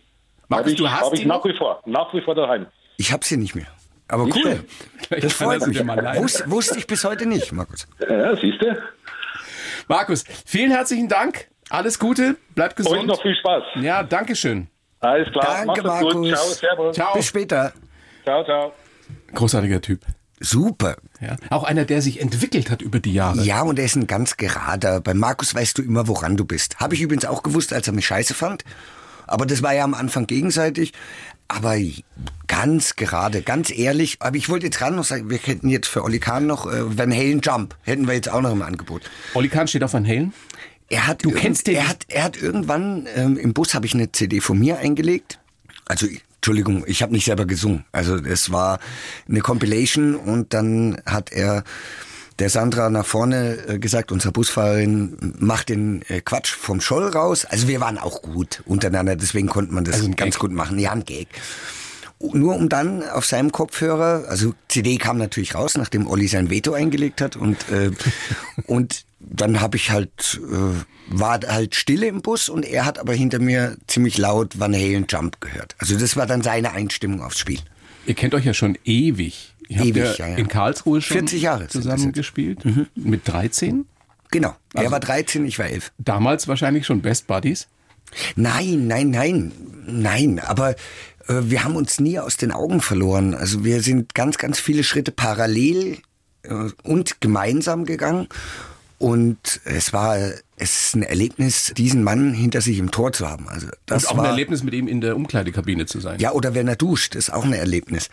[0.47, 2.65] Markus, ich, du hast hab ich nach wie vor, nach wie vor daheim.
[2.97, 3.67] Ich habe sie nicht mehr.
[4.07, 4.33] Aber cool.
[4.33, 5.21] Schön.
[5.21, 5.79] Das freut mich.
[5.79, 7.87] Wus, wusste ich bis heute nicht, Markus.
[7.99, 8.75] Ja, siehst du.
[9.87, 11.47] Markus, vielen herzlichen Dank.
[11.69, 13.01] Alles Gute, bleib gesund.
[13.01, 13.63] Und noch viel Spaß.
[13.81, 14.67] Ja, danke schön.
[14.99, 15.65] Alles klar.
[15.65, 16.13] Danke, Markus.
[16.13, 16.27] Gut.
[16.27, 16.95] Ciao, servus.
[16.95, 17.13] Ciao.
[17.13, 17.73] Bis später.
[18.23, 18.73] Ciao, ciao.
[19.33, 20.01] Großartiger Typ.
[20.39, 20.97] Super.
[21.21, 23.43] Ja, auch einer, der sich entwickelt hat über die Jahre.
[23.43, 25.01] Ja, und er ist ein ganz gerader.
[25.01, 26.79] Bei Markus weißt du immer, woran du bist.
[26.79, 28.63] Habe ich übrigens auch gewusst, als er mich scheiße fand.
[29.27, 30.93] Aber das war ja am Anfang gegenseitig.
[31.47, 31.75] Aber
[32.47, 36.03] ganz gerade, ganz ehrlich, aber ich wollte jetzt gerade noch sagen, wir hätten jetzt für
[36.03, 39.01] Olli Kahn noch äh, Van Halen Jump, hätten wir jetzt auch noch im Angebot.
[39.33, 40.31] Olli Kahn steht auf Van Halen?
[40.89, 41.75] Er hat, du kennst den?
[41.75, 45.39] Er hat, er hat irgendwann, ähm, im Bus habe ich eine CD von mir eingelegt.
[45.85, 46.07] Also,
[46.39, 47.83] Entschuldigung, ich habe nicht selber gesungen.
[47.91, 48.79] Also es war
[49.27, 51.65] eine Compilation und dann hat er
[52.39, 57.43] der Sandra nach vorne äh, gesagt, unsere Busfahrerin macht den äh, Quatsch vom Scholl raus.
[57.43, 60.39] Also wir waren auch gut untereinander, deswegen konnte man das also ganz Gag.
[60.39, 60.79] gut machen.
[60.79, 61.27] Ja, ein Gag.
[62.21, 66.71] Nur um dann auf seinem Kopfhörer, also CD kam natürlich raus, nachdem Olli sein Veto
[66.71, 67.91] eingelegt hat und äh,
[68.65, 73.13] und dann habe ich halt äh, war halt Stille im Bus und er hat aber
[73.13, 75.75] hinter mir ziemlich laut Van Halen Jump gehört.
[75.79, 77.59] Also das war dann seine Einstimmung aufs Spiel.
[78.05, 79.55] Ihr kennt euch ja schon ewig.
[79.67, 80.35] Ihr ewig, habt ja, ja.
[80.35, 82.65] in Karlsruhe schon 40 Jahre zusammen gespielt.
[82.65, 82.87] Mhm.
[82.95, 83.85] Mit 13?
[84.31, 84.55] Genau.
[84.73, 85.91] Er also war 13, ich war 11.
[85.97, 87.67] Damals wahrscheinlich schon Best Buddies?
[88.35, 89.51] Nein, nein, nein.
[89.85, 90.71] Nein, aber
[91.27, 93.33] äh, wir haben uns nie aus den Augen verloren.
[93.33, 95.97] Also wir sind ganz, ganz viele Schritte parallel
[96.43, 98.27] äh, und gemeinsam gegangen.
[98.99, 100.17] Und es war
[100.59, 103.47] es ist ein Erlebnis, diesen Mann hinter sich im Tor zu haben.
[103.47, 106.19] Also das und auch war, ein Erlebnis, mit ihm in der Umkleidekabine zu sein.
[106.19, 108.09] Ja, oder wenn er duscht, ist auch ein Erlebnis.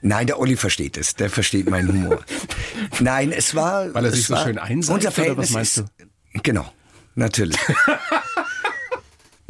[0.00, 1.14] Nein, der Olli versteht es.
[1.14, 2.20] Der versteht meinen Humor.
[3.00, 3.92] Nein, es war.
[3.94, 5.82] Weil er sich so schön einseitigt, Unser Verhältnis was meinst du?
[5.82, 6.70] Ist, genau,
[7.14, 7.58] natürlich.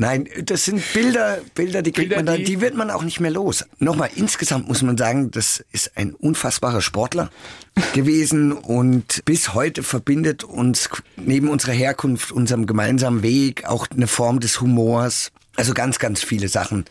[0.00, 3.02] Nein, das sind Bilder, Bilder, die kriegt Bilder, man dann, die, die wird man auch
[3.02, 3.64] nicht mehr los.
[3.80, 7.30] Nochmal, insgesamt muss man sagen, das ist ein unfassbarer Sportler
[7.94, 14.38] gewesen und bis heute verbindet uns neben unserer Herkunft, unserem gemeinsamen Weg auch eine Form
[14.38, 15.32] des Humors.
[15.56, 16.84] Also ganz, ganz viele Sachen,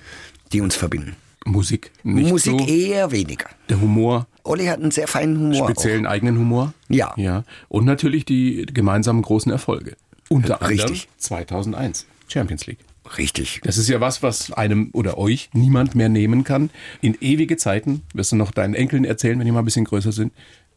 [0.51, 1.15] die uns verbinden.
[1.45, 2.67] Musik nicht Musik so.
[2.67, 3.47] eher weniger.
[3.69, 4.27] Der Humor.
[4.43, 5.69] Olli hat einen sehr feinen Humor.
[5.69, 6.11] Speziellen auch.
[6.11, 6.73] eigenen Humor.
[6.89, 7.13] Ja.
[7.15, 7.45] Ja.
[7.69, 9.95] Und natürlich die gemeinsamen großen Erfolge.
[10.27, 11.07] Unter anderem Richtig.
[11.19, 12.79] 2001 Champions League.
[13.17, 13.61] Richtig.
[13.63, 16.69] Das ist ja was, was einem oder euch niemand mehr nehmen kann.
[17.01, 20.11] In ewige Zeiten wirst du noch deinen Enkeln erzählen, wenn die mal ein bisschen größer
[20.11, 20.33] sind.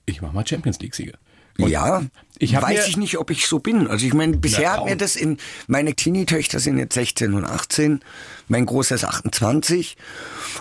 [0.07, 1.19] Ich war mal Champions League-Sieger.
[1.59, 2.03] Ja,
[2.39, 3.87] ich weiß ich nicht, ob ich so bin.
[3.87, 5.37] Also ich meine, bisher hat mir das in
[5.67, 8.01] meine Teenie-Töchter sind jetzt 16 und 18,
[8.49, 9.99] mein Großer ist 28.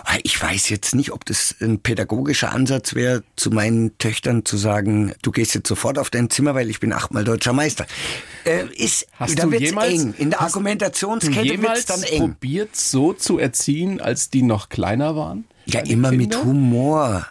[0.04, 4.58] Ah, ich weiß jetzt nicht, ob das ein pädagogischer Ansatz wäre, zu meinen Töchtern zu
[4.58, 7.86] sagen, du gehst jetzt sofort auf dein Zimmer, weil ich bin achtmal deutscher Meister.
[8.44, 10.14] Äh, ist, hast da jemals, eng.
[10.18, 12.18] In der Argumentationskette wird's dann eng.
[12.18, 15.46] probiert, so zu erziehen, als die noch kleiner waren?
[15.64, 16.26] Ja, immer Kinder?
[16.26, 17.26] mit Humor.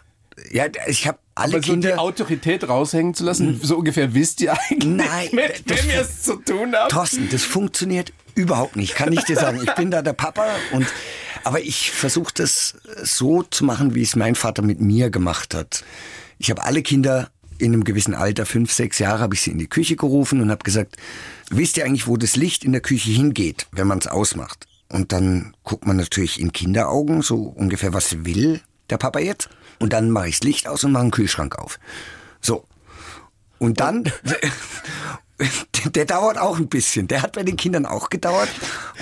[0.50, 4.40] Ja, ich habe alle Aber so Kinder die Autorität raushängen zu lassen, so ungefähr wisst
[4.40, 6.92] ihr eigentlich, Nein, mit wem ihr es zu tun habt.
[6.92, 9.60] Thorsten, das funktioniert überhaupt nicht, kann ich dir sagen.
[9.62, 10.86] Ich bin da der Papa und
[11.42, 15.84] aber ich versuche das so zu machen, wie es mein Vater mit mir gemacht hat.
[16.38, 19.58] Ich habe alle Kinder in einem gewissen Alter, fünf, sechs Jahre, habe ich sie in
[19.58, 20.96] die Küche gerufen und habe gesagt,
[21.50, 24.66] wisst ihr eigentlich, wo das Licht in der Küche hingeht, wenn man es ausmacht?
[24.88, 29.48] Und dann guckt man natürlich in Kinderaugen so ungefähr, was will der Papa jetzt.
[29.80, 31.80] Und dann mache ich das Licht aus und mache einen Kühlschrank auf.
[32.40, 32.64] So.
[33.58, 34.04] Und dann,
[35.94, 37.08] der dauert auch ein bisschen.
[37.08, 38.48] Der hat bei den Kindern auch gedauert.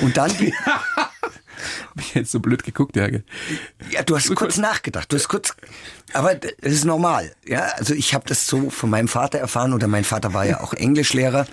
[0.01, 0.31] Und dann
[1.99, 3.09] Hab ich jetzt so blöd geguckt, ja.
[3.91, 5.13] Ja, du hast kurz nachgedacht.
[5.13, 5.55] Du hast kurz,
[6.13, 7.33] aber das ist normal.
[7.45, 10.61] Ja, also ich habe das so von meinem Vater erfahren oder mein Vater war ja
[10.61, 11.47] auch Englischlehrer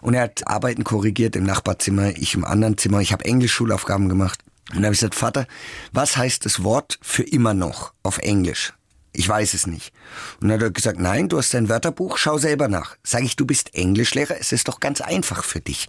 [0.00, 3.00] und er hat Arbeiten korrigiert im Nachbarzimmer, ich im anderen Zimmer.
[3.00, 5.46] Ich habe Englischschulaufgaben gemacht und dann habe ich gesagt, Vater,
[5.92, 8.72] was heißt das Wort für immer noch auf Englisch?
[9.12, 9.92] Ich weiß es nicht.
[10.40, 12.96] Und dann hat er gesagt, nein, du hast dein Wörterbuch, schau selber nach.
[13.02, 15.88] Sag ich, du bist Englischlehrer, es ist doch ganz einfach für dich.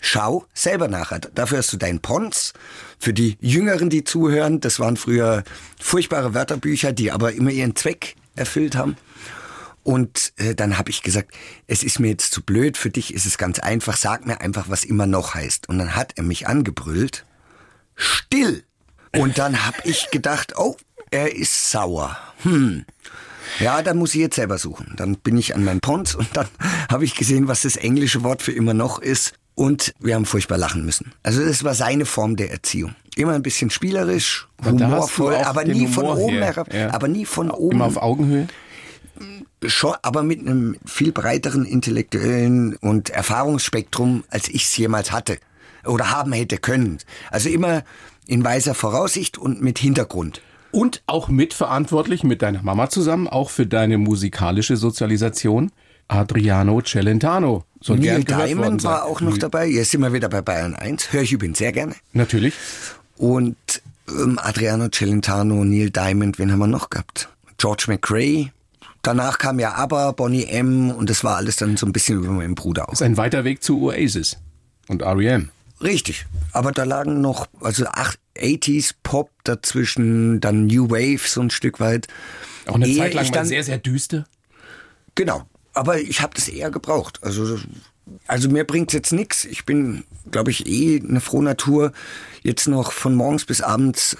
[0.00, 1.16] Schau selber nach.
[1.34, 2.54] Dafür hast du deinen Pons.
[2.98, 5.44] Für die Jüngeren, die zuhören, das waren früher
[5.80, 8.96] furchtbare Wörterbücher, die aber immer ihren Zweck erfüllt haben.
[9.82, 11.32] Und äh, dann habe ich gesagt,
[11.66, 14.68] es ist mir jetzt zu blöd, für dich ist es ganz einfach, sag mir einfach,
[14.68, 15.68] was immer noch heißt.
[15.68, 17.24] Und dann hat er mich angebrüllt,
[17.98, 18.64] still.
[19.16, 20.76] Und dann habe ich gedacht, oh,
[21.10, 22.16] er ist sauer.
[22.42, 22.84] Hm.
[23.60, 24.94] Ja, dann muss ich jetzt selber suchen.
[24.96, 26.46] Dann bin ich an meinen Pons und dann
[26.90, 29.34] habe ich gesehen, was das englische Wort für immer noch ist.
[29.54, 31.12] Und wir haben furchtbar lachen müssen.
[31.24, 32.94] Also das war seine Form der Erziehung.
[33.16, 36.36] Immer ein bisschen spielerisch, Aber da hast du humorvoll, auch aber nie von Humor oben
[36.36, 36.94] her, herab, ja.
[36.94, 37.74] aber nie von oben.
[37.74, 38.46] Immer auf Augenhöhe.
[39.66, 45.38] Schon, aber mit einem viel breiteren intellektuellen und Erfahrungsspektrum, als ich es jemals hatte
[45.88, 46.98] oder haben hätte können.
[47.30, 47.82] Also immer
[48.26, 50.42] in weiser Voraussicht und mit Hintergrund.
[50.70, 55.72] Und auch mitverantwortlich mit deiner Mama zusammen, auch für deine musikalische Sozialisation,
[56.08, 57.64] Adriano Celentano.
[57.80, 59.66] Soll Neil Diamond war auch noch dabei.
[59.66, 61.12] Jetzt sind wir wieder bei Bayern 1.
[61.12, 61.94] Höre ich übrigens sehr gerne.
[62.12, 62.54] Natürlich.
[63.16, 63.56] Und
[64.08, 67.28] ähm, Adriano Celentano, Neil Diamond, wen haben wir noch gehabt?
[67.58, 68.50] George McRae.
[69.02, 70.90] Danach kam ja ABBA, Bonnie M.
[70.90, 72.90] und das war alles dann so ein bisschen über meinen Bruder auch.
[72.90, 74.38] Das ist ein weiter Weg zu Oasis
[74.88, 75.50] und R.E.M.
[75.80, 76.26] Richtig.
[76.52, 81.80] Aber da lagen noch, also ach- 80s Pop dazwischen, dann New Wave so ein Stück
[81.80, 82.06] weit.
[82.66, 84.24] Auch eine Ehe Zeit lang dann- sehr, sehr düster.
[85.14, 85.42] Genau.
[85.74, 87.20] Aber ich habe das eher gebraucht.
[87.22, 87.58] Also,
[88.26, 89.44] also mir bringt's jetzt nix.
[89.44, 91.92] Ich bin, glaube ich, eh eine frohe Natur,
[92.42, 94.16] jetzt noch von morgens bis abends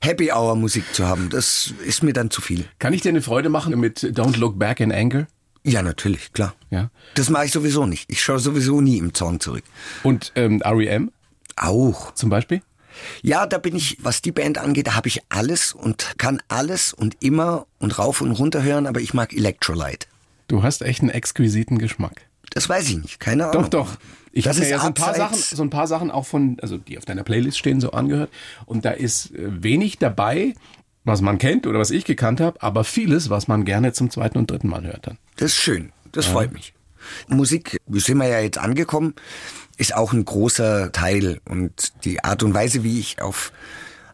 [0.00, 1.28] Happy Hour Musik zu haben.
[1.30, 2.64] Das ist mir dann zu viel.
[2.78, 5.26] Kann ich dir eine Freude machen mit Don't Look Back in Anger?
[5.64, 6.54] Ja, natürlich, klar.
[6.70, 6.90] Ja.
[7.14, 8.10] Das mache ich sowieso nicht.
[8.10, 9.64] Ich schaue sowieso nie im Zorn zurück.
[10.02, 11.12] Und ähm, R.E.M.
[11.56, 12.14] Auch.
[12.14, 12.62] zum Beispiel?
[13.22, 16.92] Ja, da bin ich, was die Band angeht, da habe ich alles und kann alles
[16.92, 20.06] und immer und rauf und runter hören, aber ich mag Electrolyte.
[20.48, 22.22] Du hast echt einen exquisiten Geschmack.
[22.50, 23.70] Das weiß ich nicht, keine Ahnung.
[23.70, 23.96] Doch, doch.
[24.32, 26.96] Ich habe ja so ein, paar Sachen, so ein paar Sachen auch von, also die
[26.96, 28.30] auf deiner Playlist stehen, so angehört.
[28.64, 30.54] Und da ist äh, wenig dabei,
[31.04, 34.38] was man kennt oder was ich gekannt habe, aber vieles, was man gerne zum zweiten
[34.38, 35.18] und dritten Mal hört dann.
[35.36, 35.92] Das ist schön.
[36.12, 36.74] Das freut mich.
[37.26, 39.14] Musik, sind wir ja jetzt angekommen,
[39.76, 43.52] ist auch ein großer Teil und die Art und Weise, wie ich auf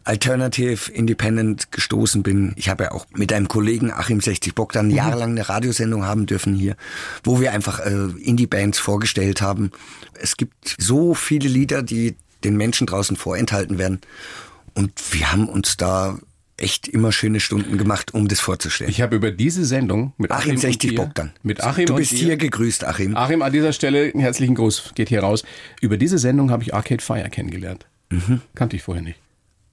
[0.05, 2.53] Alternative Independent gestoßen bin.
[2.55, 6.25] Ich habe ja auch mit einem Kollegen Achim 60 Bock dann jahrelang eine Radiosendung haben
[6.25, 6.75] dürfen hier,
[7.23, 9.71] wo wir einfach äh, Indie-Bands vorgestellt haben.
[10.19, 14.01] Es gibt so viele Lieder, die den Menschen draußen vorenthalten werden
[14.73, 16.17] und wir haben uns da
[16.61, 18.89] echt immer schöne Stunden gemacht, um das vorzustellen.
[18.89, 21.31] Ich habe über diese Sendung mit Achim, Achim und 60 dir, Bogdan.
[21.43, 23.15] mit Achim du bist hier gegrüßt, Achim.
[23.15, 25.43] Achim, an dieser Stelle einen herzlichen Gruß, geht hier raus.
[25.81, 27.85] Über diese Sendung habe ich Arcade Fire kennengelernt.
[28.55, 29.19] Kannte ich vorher nicht.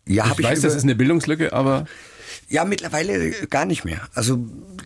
[0.06, 1.86] Ja, Ich hab ich weiß, über, das ist eine Bildungslücke, aber
[2.48, 4.08] ja mittlerweile gar nicht mehr.
[4.14, 4.38] Also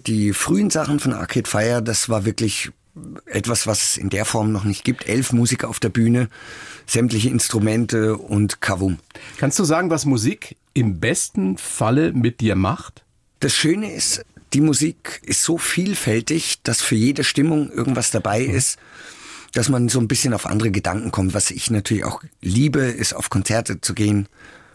[0.07, 2.71] die frühen Sachen von Arcade Fire, das war wirklich
[3.27, 5.07] etwas, was es in der Form noch nicht gibt.
[5.09, 6.29] Elf Musiker auf der Bühne,
[6.87, 8.99] sämtliche Instrumente und Kavum.
[9.39, 13.05] kannst du sagen, was Musik im besten Falle mit dir macht?
[13.41, 18.79] Das Schöne ist, die Musik ist so vielfältig, dass für jede Stimmung irgendwas dabei ist,
[19.53, 21.35] dass man so ein bisschen auf andere Gedanken kommt.
[21.35, 24.29] Was ich natürlich auch liebe, ist auf Konzerte zu gehen.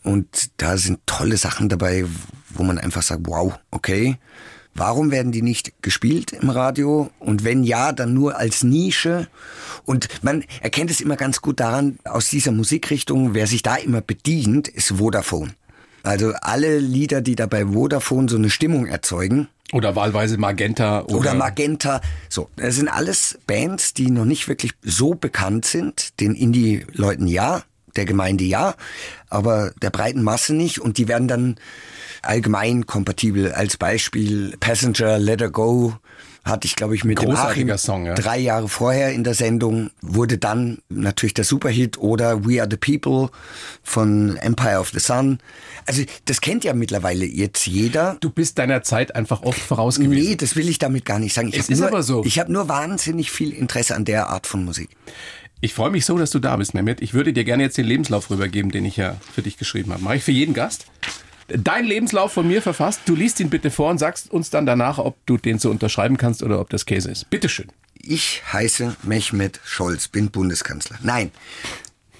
[0.04, 2.06] Und da sind tolle Sachen dabei,
[2.50, 4.18] wo man einfach sagt, wow, okay.
[4.78, 7.10] Warum werden die nicht gespielt im Radio?
[7.20, 9.30] Und wenn ja, dann nur als Nische.
[9.86, 14.02] Und man erkennt es immer ganz gut daran, aus dieser Musikrichtung, wer sich da immer
[14.02, 15.54] bedient, ist Vodafone.
[16.04, 21.16] Also alle Lieder, die da bei Vodafone so eine Stimmung erzeugen, Oder wahlweise Magenta oder,
[21.16, 22.02] oder Magenta.
[22.30, 26.20] So, das sind alles Bands, die noch nicht wirklich so bekannt sind.
[26.20, 27.64] Den Indie-Leuten ja,
[27.96, 28.76] der Gemeinde ja,
[29.30, 30.80] aber der breiten Masse nicht.
[30.80, 31.56] Und die werden dann
[32.22, 33.52] allgemein kompatibel.
[33.52, 35.94] Als Beispiel Passenger, Let Her Go,
[36.46, 38.14] hatte ich, glaube ich, mit dem Achim Song, ja.
[38.14, 42.78] drei Jahre vorher in der Sendung, wurde dann natürlich der Superhit oder We Are the
[42.78, 43.30] People
[43.82, 45.40] von Empire of the Sun.
[45.88, 48.18] Also das kennt ja mittlerweile jetzt jeder.
[48.20, 50.30] Du bist deiner Zeit einfach oft voraus gewesen.
[50.30, 51.50] Nee, das will ich damit gar nicht sagen.
[51.50, 52.24] Ich Es ist nur, aber so.
[52.24, 54.90] Ich habe nur wahnsinnig viel Interesse an der Art von Musik.
[55.62, 57.02] Ich freue mich so, dass du da bist, Mehmet.
[57.02, 60.04] Ich würde dir gerne jetzt den Lebenslauf rübergeben, den ich ja für dich geschrieben habe.
[60.04, 60.86] Mache ich für jeden Gast.
[61.48, 63.02] Dein Lebenslauf von mir verfasst.
[63.06, 66.18] Du liest ihn bitte vor und sagst uns dann danach, ob du den so unterschreiben
[66.18, 67.30] kannst oder ob das Käse ist.
[67.30, 67.68] Bitteschön.
[68.02, 70.98] Ich heiße Mehmet Scholz, bin Bundeskanzler.
[71.02, 71.32] Nein,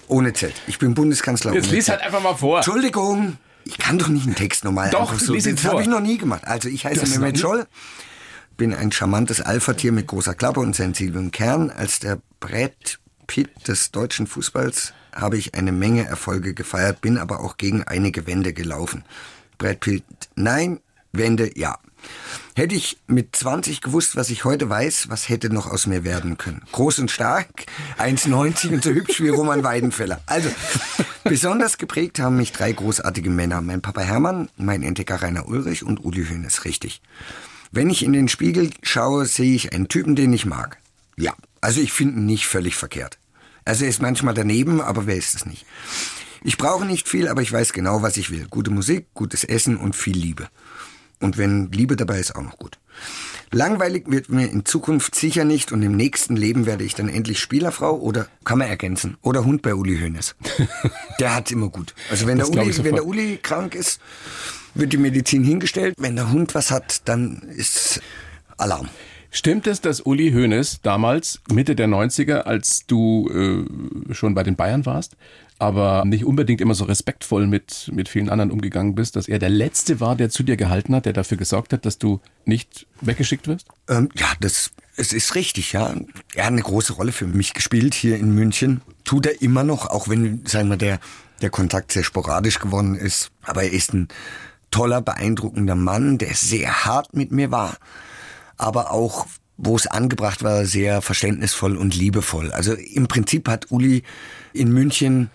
[0.08, 0.54] ohne Z.
[0.68, 1.54] Ich bin Bundeskanzler.
[1.54, 2.58] Jetzt lies halt einfach mal vor.
[2.58, 5.34] Entschuldigung, ich kann doch nicht einen Text normal Doch, einfach so.
[5.34, 6.44] lies ihn das habe ich noch nie gemacht.
[6.46, 7.40] Also ich heiße Mehmet?
[7.40, 7.66] Scholl,
[8.58, 11.72] bin ein charmantes Alpha-Tier mit großer Klappe und sensiblen Kern.
[11.72, 17.40] Als der Brett Pitt des deutschen Fußballs habe ich eine Menge Erfolge gefeiert, bin aber
[17.40, 19.04] auch gegen einige Wände gelaufen.
[19.58, 20.04] Brad Pitt,
[20.36, 20.80] nein,
[21.14, 21.78] Wände, ja.
[22.56, 26.38] Hätte ich mit 20 gewusst, was ich heute weiß, was hätte noch aus mir werden
[26.38, 26.62] können?
[26.72, 27.66] Groß und stark,
[27.98, 30.22] 1,90 und so hübsch wie Roman Weidenfeller.
[30.26, 30.50] Also,
[31.24, 33.62] besonders geprägt haben mich drei großartige Männer.
[33.62, 37.02] Mein Papa Hermann, mein Entdecker Rainer Ulrich und Uli Hoeneß, richtig.
[37.72, 40.78] Wenn ich in den Spiegel schaue, sehe ich einen Typen, den ich mag.
[41.18, 43.18] Ja, also ich finde ihn nicht völlig verkehrt.
[43.66, 45.66] Also er ist manchmal daneben, aber wer ist es nicht?
[46.44, 48.46] Ich brauche nicht viel, aber ich weiß genau, was ich will.
[48.50, 50.48] Gute Musik, gutes Essen und viel Liebe.
[51.20, 52.78] Und wenn Liebe dabei ist, auch noch gut.
[53.52, 57.40] Langweilig wird mir in Zukunft sicher nicht und im nächsten Leben werde ich dann endlich
[57.40, 60.36] Spielerfrau oder, kann man ergänzen, oder Hund bei Uli Hoeneß.
[61.20, 61.96] Der hat's immer gut.
[62.12, 63.06] Also wenn der, Das Uli, wenn der.
[63.06, 64.00] Uli krank ist,
[64.74, 65.96] wird die Medizin hingestellt.
[65.98, 68.02] Wenn der Hund was hat, dann ist
[68.58, 68.90] Alarm.
[69.36, 74.56] Stimmt es, dass Uli Hoeneß damals, Mitte der 90er, als du äh, schon bei den
[74.56, 75.18] Bayern warst,
[75.60, 79.50] aber nicht unbedingt immer so respektvoll mit, mit vielen anderen umgegangen bist, dass er der
[79.50, 83.50] Letzte war, der zu dir gehalten hat, der dafür gesorgt hat, dass du nicht weggeschickt
[83.50, 83.68] wirst?
[83.90, 85.94] Ähm, ja, das es ist richtig, ja.
[86.34, 88.80] Er hat eine große Rolle für mich gespielt hier in München.
[89.04, 91.02] Tut er immer noch, auch wenn, sagen wir, der,
[91.42, 93.32] der Kontakt sehr sporadisch geworden ist.
[93.44, 94.08] Aber er ist ein
[94.72, 97.76] toller, beeindruckender Mann, der sehr hart mit mir war.
[98.58, 102.52] Aber auch, wo es angebracht war, sehr verständnisvoll und liebevoll.
[102.52, 104.04] Also im Prinzip hat Uli
[104.54, 105.30] in München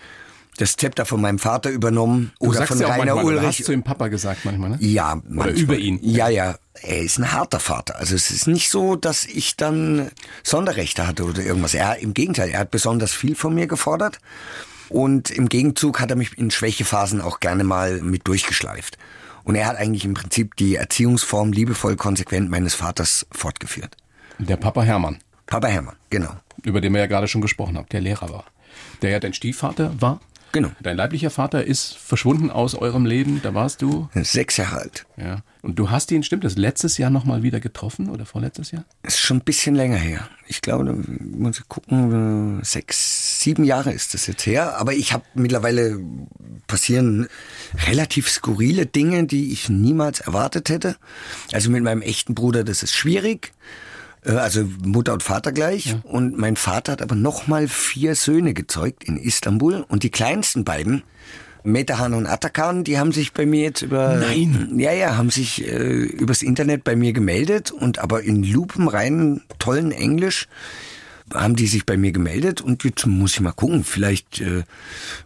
[0.57, 3.59] das Zepter von meinem Vater übernommen Du oder von ja Rainer manchmal, oder Ulrich.
[3.61, 4.77] hast zu ihm Papa gesagt manchmal, ne?
[4.81, 5.59] Ja, Oder manchmal.
[5.59, 5.99] über ihn.
[6.03, 6.59] Ja, ja.
[6.83, 7.97] Er ist ein harter Vater.
[7.97, 10.11] Also es ist nicht so, dass ich dann
[10.43, 11.75] Sonderrechte hatte oder irgendwas.
[11.75, 14.19] Er, Im Gegenteil, er hat besonders viel von mir gefordert.
[14.89, 18.99] Und im Gegenzug hat er mich in Schwächephasen auch gerne mal mit durchgeschleift.
[19.45, 23.97] Und er hat eigentlich im Prinzip die Erziehungsform liebevoll konsequent meines Vaters fortgeführt.
[24.39, 26.31] Der Papa Hermann, Papa Hermann, genau.
[26.63, 28.45] über den wir ja gerade schon gesprochen haben, der Lehrer war.
[29.03, 30.21] Der ja dein Stiefvater war.
[30.53, 30.71] Genau.
[30.83, 34.09] Dein leiblicher Vater ist verschwunden aus eurem Leben, da warst du.
[34.15, 35.07] Sechs Jahre alt.
[35.17, 35.43] Ja.
[35.63, 38.85] Und du hast ihn, stimmt das, letztes Jahr nochmal wieder getroffen oder vorletztes Jahr?
[39.03, 40.29] Ist schon ein bisschen länger her.
[40.49, 44.77] Ich glaube, da muss ich gucken, sechs, sieben Jahre ist das jetzt her.
[44.79, 45.99] Aber ich habe mittlerweile
[46.67, 47.29] passieren
[47.87, 50.97] relativ skurrile Dinge, die ich niemals erwartet hätte.
[51.53, 53.53] Also mit meinem echten Bruder, das ist schwierig.
[54.25, 55.97] Äh, Also Mutter und Vater gleich.
[56.05, 59.85] Und mein Vater hat aber nochmal vier Söhne gezeugt in Istanbul.
[59.89, 61.03] Und die kleinsten beiden,
[61.63, 64.17] Metahan und Atakan, die haben sich bei mir jetzt über...
[64.17, 64.79] Nein.
[64.79, 69.93] Ja, ja, haben sich äh, übers Internet bei mir gemeldet und aber in lupenreinen, tollen
[69.93, 70.49] Englisch
[71.35, 74.65] haben die sich bei mir gemeldet und jetzt muss ich mal gucken, vielleicht äh,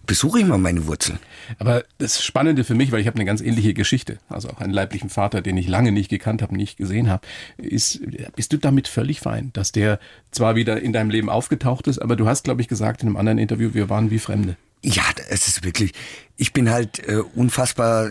[0.06, 1.18] besuche ich mal meine Wurzeln.
[1.58, 4.72] Aber das Spannende für mich, weil ich habe eine ganz ähnliche Geschichte, also auch einen
[4.72, 8.00] leiblichen Vater, den ich lange nicht gekannt habe, nicht gesehen habe, ist,
[8.36, 9.98] bist du damit völlig fein, dass der
[10.30, 13.16] zwar wieder in deinem Leben aufgetaucht ist, aber du hast, glaube ich, gesagt in einem
[13.16, 14.56] anderen Interview, wir waren wie Fremde.
[14.82, 15.92] Ja, es ist wirklich,
[16.36, 18.10] ich bin halt äh, unfassbar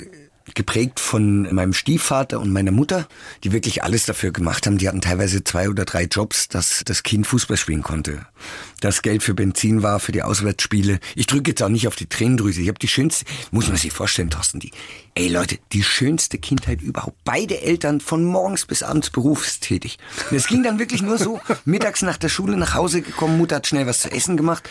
[0.56, 3.08] geprägt von meinem Stiefvater und meiner Mutter,
[3.44, 4.78] die wirklich alles dafür gemacht haben.
[4.78, 8.26] Die hatten teilweise zwei oder drei Jobs, dass das Kind Fußball spielen konnte.
[8.80, 11.00] Das Geld für Benzin war, für die Auswärtsspiele.
[11.16, 12.62] Ich drücke jetzt auch nicht auf die Tränendrüse.
[12.62, 14.72] Ich habe die schönste, muss man sich vorstellen, Thorsten, die,
[15.16, 17.18] ey Leute, die schönste Kindheit überhaupt.
[17.24, 19.98] Beide Eltern von morgens bis abends berufstätig.
[20.30, 23.58] Und es ging dann wirklich nur so, mittags nach der Schule nach Hause gekommen, Mutter
[23.58, 24.70] hat schnell was zu essen gemacht.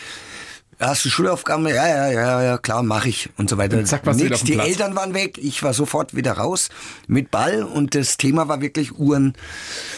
[0.79, 1.67] Hast du Schulaufgaben?
[1.67, 3.77] Ja, ja, ja, ja, klar, mache ich und so weiter.
[3.77, 4.67] Und zack, wieder Nix, die Platz.
[4.67, 6.69] Eltern waren weg, ich war sofort wieder raus
[7.07, 9.33] mit Ball und das Thema war wirklich Uhren,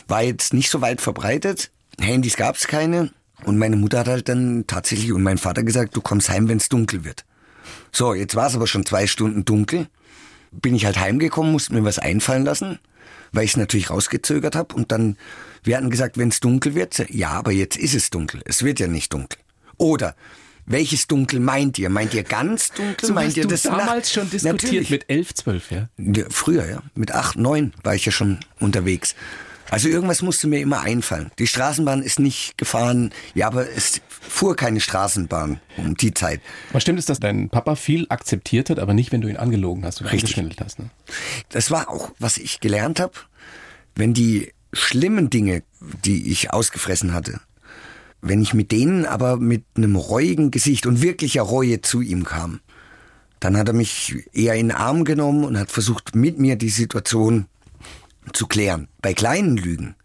[0.08, 1.72] war jetzt nicht so weit verbreitet.
[2.00, 3.12] Handys gab's keine
[3.44, 6.70] und meine Mutter hat halt dann tatsächlich und mein Vater gesagt, du kommst heim, wenn's
[6.70, 7.26] dunkel wird.
[7.92, 9.88] So, jetzt war es aber schon zwei Stunden dunkel.
[10.52, 12.80] Bin ich halt heimgekommen, musste mir was einfallen lassen,
[13.32, 15.18] weil ich es natürlich rausgezögert habe und dann,
[15.64, 18.42] wir hatten gesagt, wenn's dunkel wird, ja, aber jetzt ist es dunkel.
[18.46, 19.40] Es wird ja nicht dunkel.
[19.78, 20.16] Oder
[20.66, 21.90] welches Dunkel meint ihr?
[21.90, 23.12] Meint ihr ganz dunkel?
[23.12, 24.90] meint ihr das damals Nacht- schon diskutiert Natürlich.
[24.90, 25.88] mit elf, zwölf, ja?
[26.30, 26.82] Früher, ja.
[26.96, 29.16] Mit acht, neun war ich ja schon unterwegs.
[29.72, 31.32] Also irgendwas musste mir immer einfallen.
[31.40, 36.40] Die Straßenbahn ist nicht gefahren, ja, aber es fuhr keine Straßenbahn um die Zeit.
[36.72, 39.84] Was stimmt es, dass dein Papa viel akzeptiert hat, aber nicht, wenn du ihn angelogen
[39.84, 40.38] hast oder Richtig.
[40.38, 40.78] angeschwindelt hast?
[40.80, 40.90] Ne?
[41.50, 43.14] Das war auch, was ich gelernt habe,
[43.96, 45.64] wenn die schlimmen Dinge,
[46.06, 47.40] die ich ausgefressen hatte,
[48.28, 52.60] wenn ich mit denen aber mit einem reuigen Gesicht und wirklicher Reue zu ihm kam,
[53.40, 56.70] dann hat er mich eher in den Arm genommen und hat versucht, mit mir die
[56.70, 57.46] Situation
[58.34, 58.88] zu klären.
[59.02, 59.96] Bei kleinen Lügen,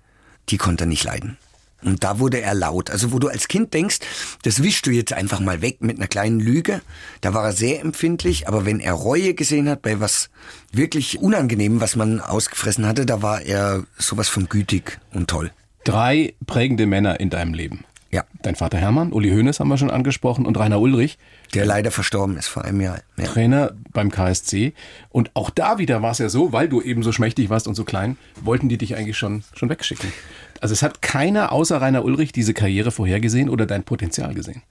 [0.51, 1.39] die konnte er nicht leiden.
[1.83, 2.91] Und da wurde er laut.
[2.91, 4.01] Also wo du als Kind denkst,
[4.43, 6.83] das wischst du jetzt einfach mal weg mit einer kleinen Lüge,
[7.23, 8.49] da war er sehr empfindlich.
[8.49, 10.29] Aber wenn er Reue gesehen hat bei was
[10.73, 15.53] wirklich Unangenehm, was man ausgefressen hatte, da war er sowas von gütig und toll.
[15.85, 17.85] Drei prägende Männer in deinem Leben.
[18.11, 18.25] Ja.
[18.43, 21.17] Dein Vater Hermann, Uli Hoeneß haben wir schon angesprochen und Rainer Ulrich,
[21.55, 23.01] Der leider verstorben ist vor einem Jahr.
[23.17, 23.25] Ja.
[23.25, 24.73] Trainer beim KSC.
[25.11, 27.75] Und auch da wieder war es ja so, weil du eben so schmächtig warst und
[27.75, 30.13] so klein, wollten die dich eigentlich schon, schon wegschicken.
[30.61, 34.63] Also es hat keiner außer Rainer Ulrich diese Karriere vorhergesehen oder dein Potenzial gesehen.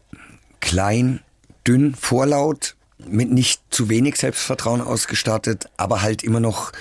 [0.60, 1.22] Klein,
[1.66, 2.76] dünn, vorlaut,
[3.08, 6.74] mit nicht zu wenig Selbstvertrauen ausgestattet, aber halt immer noch,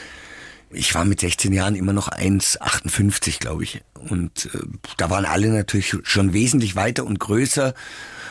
[0.70, 3.82] ich war mit 16 Jahren immer noch 1,58, glaube ich.
[3.94, 4.58] Und äh,
[4.96, 7.74] da waren alle natürlich schon wesentlich weiter und größer.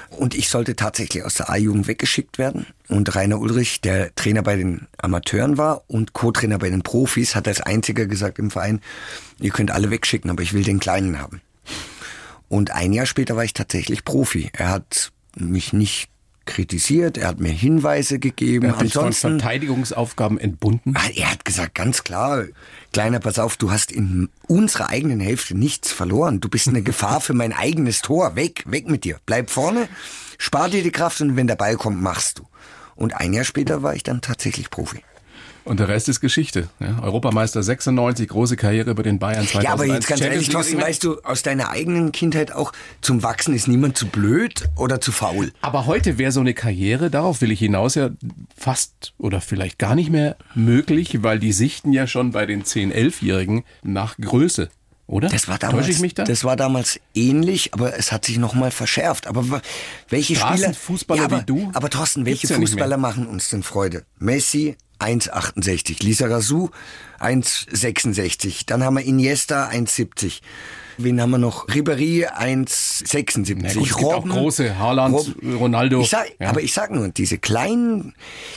[0.10, 2.66] Und ich sollte tatsächlich aus der A-Jugend weggeschickt werden.
[2.88, 7.48] Und Rainer Ulrich, der Trainer bei den Amateuren war und Co-Trainer bei den Profis, hat
[7.48, 8.82] als einziger gesagt im Verein,
[9.40, 11.42] ihr könnt alle wegschicken, aber ich will den Kleinen haben.
[12.48, 14.50] Und ein Jahr später war ich tatsächlich Profi.
[14.54, 16.10] Er hat mich nicht
[16.48, 18.66] kritisiert, er hat mir Hinweise gegeben.
[18.66, 20.96] Er hat von Ansonsten, Verteidigungsaufgaben entbunden.
[20.96, 22.46] Ah, er hat gesagt, ganz klar,
[22.94, 26.40] Kleiner, pass auf, du hast in unserer eigenen Hälfte nichts verloren.
[26.40, 28.36] Du bist eine Gefahr für mein eigenes Tor.
[28.36, 29.20] Weg, weg mit dir.
[29.26, 29.88] Bleib vorne,
[30.38, 32.48] spar dir die Kraft und wenn der Ball kommt, machst du.
[32.96, 35.04] Und ein Jahr später war ich dann tatsächlich Profi.
[35.68, 36.70] Und der Rest ist Geschichte.
[36.80, 39.64] Ja, Europameister 96, große Karriere über den Bayern 2001.
[39.66, 43.54] Ja, aber jetzt ganz ehrlich, Thorsten, weißt du, aus deiner eigenen Kindheit auch, zum Wachsen
[43.54, 45.52] ist niemand zu blöd oder zu faul.
[45.62, 48.12] Aber heute wäre so eine Karriere, darauf will ich hinaus, ja
[48.56, 52.94] fast oder vielleicht gar nicht mehr möglich, weil die sichten ja schon bei den 10-,
[52.94, 54.70] 11-Jährigen nach Größe,
[55.08, 55.30] oder?
[55.30, 56.24] Das war damals, Täusche ich mich da?
[56.24, 59.28] das war damals ähnlich, aber es hat sich noch mal verschärft.
[59.28, 59.62] Aber
[60.10, 61.72] welche Spieler, Straßenfußballer ja, aber, wie du?
[61.74, 64.06] Aber Thorsten, welche ja Fußballer machen uns denn Freude?
[64.20, 66.70] Messi 1,68, Lisa Razou
[67.20, 70.42] 1,66, dann haben wir Iniesta 1,70.
[71.00, 71.68] Wen haben wir noch?
[71.68, 73.58] Ribéry 1,76.
[73.60, 76.02] Na gut, es gibt auch große, Haaland, Ronaldo.
[76.02, 76.50] Ich sag, Ja.
[76.50, 78.16] Aber ich sag nur, diese kleinen,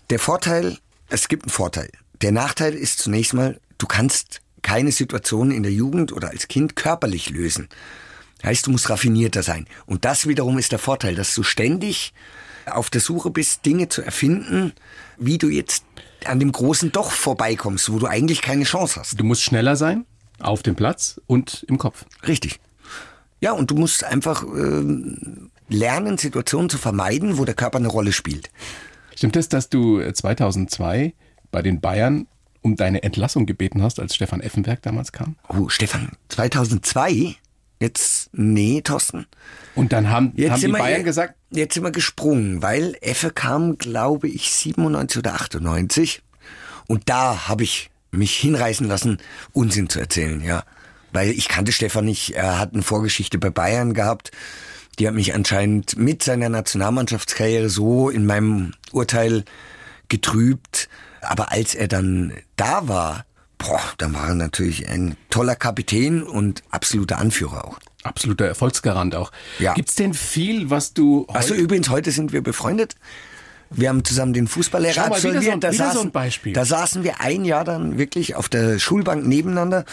[0.09, 0.79] der Vorteil,
[1.11, 1.91] es gibt einen Vorteil.
[2.23, 6.77] Der Nachteil ist zunächst mal, du kannst keine Situation in der Jugend oder als Kind
[6.77, 7.69] körperlich lösen.
[8.43, 9.67] Heißt, du musst raffinierter sein.
[9.85, 12.15] Und das wiederum ist der Vorteil, dass du ständig
[12.67, 14.73] auf der Suche bist, Dinge zu erfinden,
[15.19, 15.85] wie du jetzt
[16.27, 19.19] an dem Großen doch vorbeikommst, wo du eigentlich keine Chance hast.
[19.19, 20.05] Du musst schneller sein,
[20.39, 22.05] auf dem Platz und im Kopf.
[22.27, 22.61] Richtig.
[23.41, 28.13] Ja, und du musst einfach ähm, lernen, Situationen zu vermeiden, wo der Körper eine Rolle
[28.13, 28.51] spielt.
[29.17, 31.15] Stimmt es, dass du äh, 2002
[31.51, 32.27] bei den Bayern
[32.63, 35.37] um deine Entlassung gebeten hast, als Stefan Effenberg damals kam?
[35.49, 37.37] Oh, Stefan, 2002?
[37.81, 39.27] Jetzt, nee, Thorsten.
[39.75, 43.77] Und dann haben, Jetzt haben die Bayern gesagt, Jetzt sind wir gesprungen, weil Effe kam,
[43.77, 46.23] glaube ich, 97 oder 98.
[46.87, 49.19] Und da habe ich mich hinreißen lassen,
[49.53, 50.65] Unsinn zu erzählen, ja.
[51.13, 52.37] Weil ich kannte Stefan nicht.
[52.37, 54.31] Er hat eine Vorgeschichte bei Bayern gehabt.
[54.99, 59.45] Die hat mich anscheinend mit seiner Nationalmannschaftskarriere so in meinem Urteil
[60.09, 60.89] getrübt.
[61.21, 63.25] Aber als er dann da war,
[63.59, 67.79] boah, dann war er natürlich ein toller Kapitän und absoluter Anführer auch.
[68.03, 69.31] Absoluter Erfolgsgarant auch.
[69.59, 69.75] Ja.
[69.75, 72.95] Gibt's denn viel, was du Also heute- übrigens, heute sind wir befreundet.
[73.73, 75.45] Wir haben zusammen den Fußballlehrer mal, absolviert.
[75.45, 76.53] so ein- da, so saßen, Beispiel.
[76.55, 79.85] da saßen wir ein Jahr dann wirklich auf der Schulbank nebeneinander.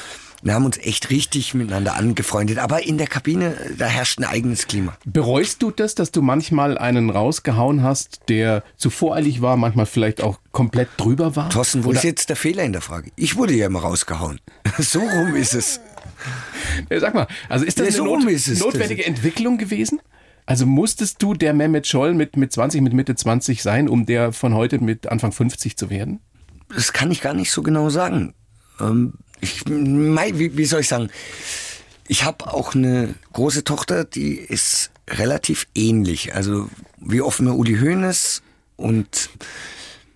[0.43, 2.57] Wir haben uns echt richtig miteinander angefreundet.
[2.59, 4.95] Aber in der Kabine, da herrscht ein eigenes Klima.
[5.05, 10.21] Bereust du das, dass du manchmal einen rausgehauen hast, der zu voreilig war, manchmal vielleicht
[10.21, 11.49] auch komplett drüber war?
[11.49, 13.11] Thorsten, wo Oder- ist jetzt der Fehler in der Frage?
[13.15, 14.39] Ich wurde ja immer rausgehauen.
[14.79, 15.79] so rum ist es.
[16.99, 19.99] Sag mal, also ist das Ja, eine so not rum ist notwendige Entwicklung gewesen?
[20.45, 24.31] Also musstest du der Mehmet Scholl mit, mit 20, mit Mitte 20 sein, um der
[24.31, 26.21] von heute mit Anfang 50 zu werden?
[26.73, 28.33] Das kann ich gar nicht so genau sagen.
[28.79, 31.09] Ähm, ich, mei, wie, wie soll ich sagen?
[32.07, 36.33] Ich habe auch eine große Tochter, die ist relativ ähnlich.
[36.33, 38.41] Also wie offen mir Uli Hoeneß
[38.77, 39.29] und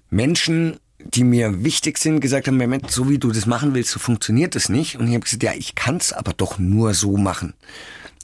[0.09, 3.99] Menschen, die mir wichtig sind, gesagt haben, Mehmet, so wie du das machen willst, so
[3.99, 4.97] funktioniert das nicht.
[4.97, 7.53] Und ich habe gesagt, ja, ich kann es aber doch nur so machen,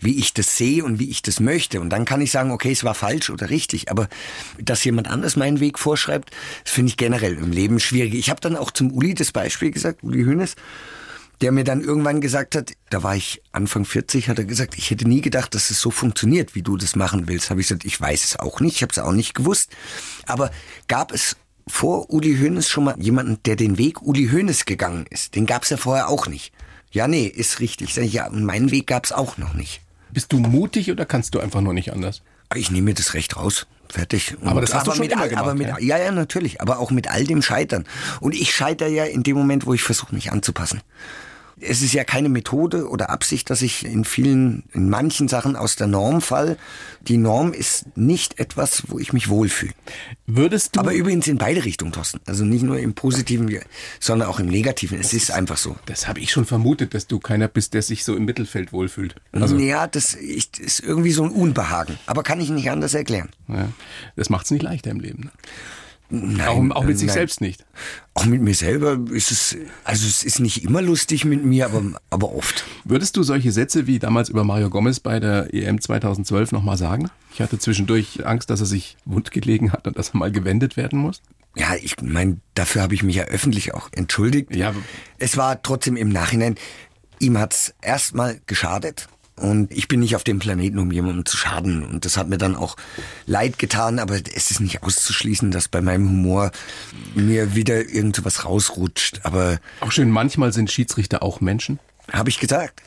[0.01, 1.81] wie ich das sehe und wie ich das möchte.
[1.81, 3.89] Und dann kann ich sagen, okay, es war falsch oder richtig.
[3.89, 4.07] Aber
[4.59, 6.31] dass jemand anders meinen Weg vorschreibt,
[6.63, 8.13] das finde ich generell im Leben schwierig.
[8.13, 10.55] Ich habe dann auch zum Uli das Beispiel gesagt, Uli Hoeneß,
[11.41, 14.89] der mir dann irgendwann gesagt hat, da war ich Anfang 40, hat er gesagt, ich
[14.89, 17.49] hätte nie gedacht, dass es so funktioniert, wie du das machen willst.
[17.49, 19.71] Habe ich gesagt, ich weiß es auch nicht, ich habe es auch nicht gewusst.
[20.25, 20.51] Aber
[20.87, 21.37] gab es
[21.67, 25.35] vor Uli Hoeneß schon mal jemanden, der den Weg Uli Hoeneß gegangen ist?
[25.35, 26.53] Den gab es ja vorher auch nicht.
[26.91, 27.95] Ja, nee, ist richtig.
[27.95, 29.81] Ja, und meinen Weg gab es auch noch nicht.
[30.11, 32.21] Bist du mutig oder kannst du einfach nur nicht anders?
[32.55, 33.67] Ich nehme mir das Recht raus.
[33.89, 34.35] Fertig.
[34.41, 35.77] Und Aber das hast du schon mit immer all, gemacht, aber mit, ja?
[35.79, 35.97] ja?
[35.97, 36.61] ja, natürlich.
[36.61, 37.85] Aber auch mit all dem Scheitern.
[38.19, 40.81] Und ich scheitere ja in dem Moment, wo ich versuche, mich anzupassen.
[41.59, 45.75] Es ist ja keine Methode oder Absicht, dass ich in vielen, in manchen Sachen aus
[45.75, 46.57] der Norm fall.
[47.01, 49.73] Die Norm ist nicht etwas, wo ich mich wohlfühle.
[50.27, 50.79] Würdest du.
[50.79, 52.19] Aber übrigens in beide Richtungen, Thorsten.
[52.25, 53.49] Also nicht nur im Positiven,
[53.99, 54.99] sondern auch im Negativen.
[54.99, 55.75] Es ist einfach so.
[55.87, 59.15] das habe ich schon vermutet, dass du keiner bist, der sich so im Mittelfeld wohlfühlt.
[59.31, 61.97] Also, ja, das ist irgendwie so ein Unbehagen.
[62.05, 63.29] Aber kann ich nicht anders erklären.
[63.47, 63.69] ja,
[64.15, 65.23] das macht es nicht leichter im Leben.
[65.23, 65.31] ne?
[66.09, 67.13] Nein, auch, auch mit äh, sich nein.
[67.15, 67.65] selbst nicht.
[68.13, 71.83] Auch mit mir selber ist es, also es ist nicht immer lustig mit mir, aber,
[72.09, 72.65] aber oft.
[72.85, 77.09] Würdest du solche Sätze wie damals über Mario Gomez bei der EM 2012 nochmal sagen?
[77.33, 80.99] Ich hatte zwischendurch Angst, dass er sich wundgelegen hat und dass er mal gewendet werden
[80.99, 81.21] muss.
[81.55, 84.55] Ja, ich meine, dafür habe ich mich ja öffentlich auch entschuldigt.
[84.55, 84.73] Ja.
[85.17, 86.55] Es war trotzdem im Nachhinein,
[87.19, 89.07] ihm hat's erstmal geschadet.
[89.37, 91.83] Und ich bin nicht auf dem Planeten, um jemandem zu schaden.
[91.85, 92.75] Und das hat mir dann auch
[93.27, 96.51] leid getan, aber es ist nicht auszuschließen, dass bei meinem Humor
[97.13, 99.19] mir wieder irgend so was rausrutscht.
[99.23, 101.77] Aber Auch schön, manchmal sind Schiedsrichter auch Menschen.
[102.11, 102.81] habe ich gesagt.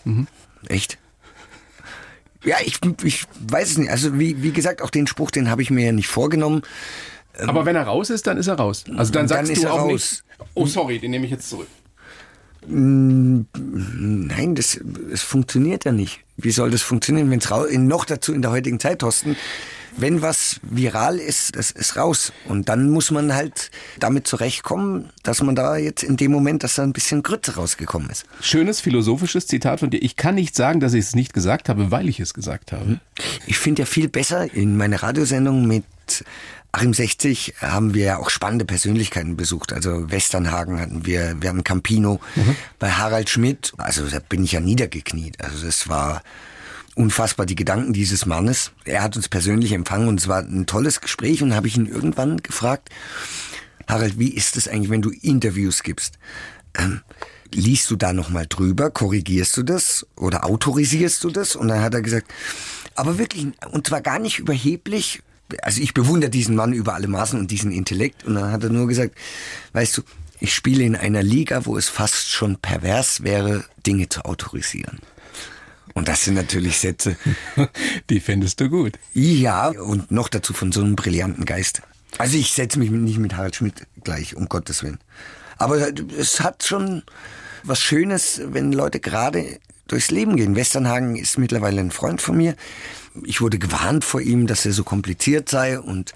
[0.66, 0.98] Echt?
[2.44, 3.90] Ja, ich, ich weiß es nicht.
[3.90, 6.62] Also wie, wie gesagt, auch den Spruch, den habe ich mir ja nicht vorgenommen.
[7.46, 8.84] Aber wenn er raus ist, dann ist er raus.
[8.96, 10.24] Also dann Dann sagst ist du er auch raus.
[10.38, 11.68] nicht, oh sorry, den nehme ich jetzt zurück.
[12.66, 14.80] Nein, das,
[15.10, 16.20] das funktioniert ja nicht.
[16.36, 19.36] Wie soll das funktionieren, wenn es raus, noch dazu in der heutigen Zeit, Thorsten,
[19.96, 22.32] wenn was viral ist, das ist raus.
[22.46, 26.76] Und dann muss man halt damit zurechtkommen, dass man da jetzt in dem Moment, dass
[26.76, 28.24] da ein bisschen Grütze rausgekommen ist.
[28.40, 30.02] Schönes philosophisches Zitat von dir.
[30.02, 33.00] Ich kann nicht sagen, dass ich es nicht gesagt habe, weil ich es gesagt habe.
[33.46, 35.84] Ich finde ja viel besser in meiner Radiosendung mit
[36.72, 39.72] Achim 60 haben wir ja auch spannende Persönlichkeiten besucht.
[39.72, 42.20] Also Westernhagen hatten wir, wir haben Campino
[42.78, 43.72] bei Harald Schmidt.
[43.76, 45.42] Also da bin ich ja niedergekniet.
[45.42, 46.22] Also das war
[46.94, 48.72] unfassbar, die Gedanken dieses Mannes.
[48.84, 51.86] Er hat uns persönlich empfangen und es war ein tolles Gespräch und habe ich ihn
[51.86, 52.90] irgendwann gefragt,
[53.88, 56.18] Harald, wie ist es eigentlich, wenn du Interviews gibst?
[56.78, 57.00] Ähm,
[57.52, 61.56] liest du da nochmal drüber, korrigierst du das oder autorisierst du das?
[61.56, 62.30] Und dann hat er gesagt,
[62.94, 65.22] aber wirklich, und zwar gar nicht überheblich.
[65.62, 68.24] Also ich bewundere diesen Mann über alle Maßen und diesen Intellekt.
[68.24, 69.16] Und dann hat er nur gesagt,
[69.72, 70.02] weißt du,
[70.40, 74.98] ich spiele in einer Liga, wo es fast schon pervers wäre, Dinge zu autorisieren.
[75.92, 77.16] Und das sind natürlich Sätze.
[78.10, 78.98] Die findest du gut.
[79.12, 81.82] Ja, und noch dazu von so einem brillanten Geist.
[82.18, 84.98] Also ich setze mich nicht mit Harald Schmidt gleich, um Gottes Willen.
[85.58, 85.78] Aber
[86.18, 87.02] es hat schon
[87.64, 90.56] was Schönes, wenn Leute gerade durchs Leben gehen.
[90.56, 92.54] Westernhagen ist mittlerweile ein Freund von mir.
[93.24, 96.12] Ich wurde gewarnt vor ihm, dass er so kompliziert sei und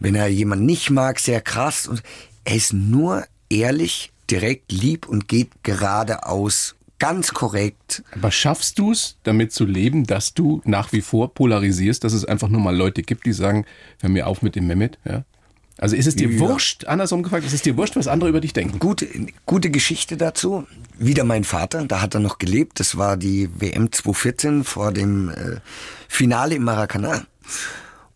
[0.00, 1.86] wenn er jemanden nicht mag, sehr krass.
[1.86, 2.02] Und
[2.44, 8.02] er ist nur ehrlich, direkt, lieb und geht geradeaus, ganz korrekt.
[8.12, 12.24] Aber schaffst du es, damit zu leben, dass du nach wie vor polarisierst, dass es
[12.24, 13.66] einfach nur mal Leute gibt, die sagen,
[14.00, 14.98] hör mir auf mit dem Mehmet?
[15.04, 15.24] Ja?
[15.78, 16.38] Also ist es dir Ja.
[16.38, 18.78] wurscht, andersrum gefragt, ist es dir wurscht, was andere über dich denken?
[18.78, 19.08] Gute,
[19.46, 20.64] gute Geschichte dazu.
[20.98, 22.78] Wieder mein Vater, da hat er noch gelebt.
[22.78, 25.56] Das war die WM 2014 vor dem äh,
[26.12, 27.26] Finale im Maracanã.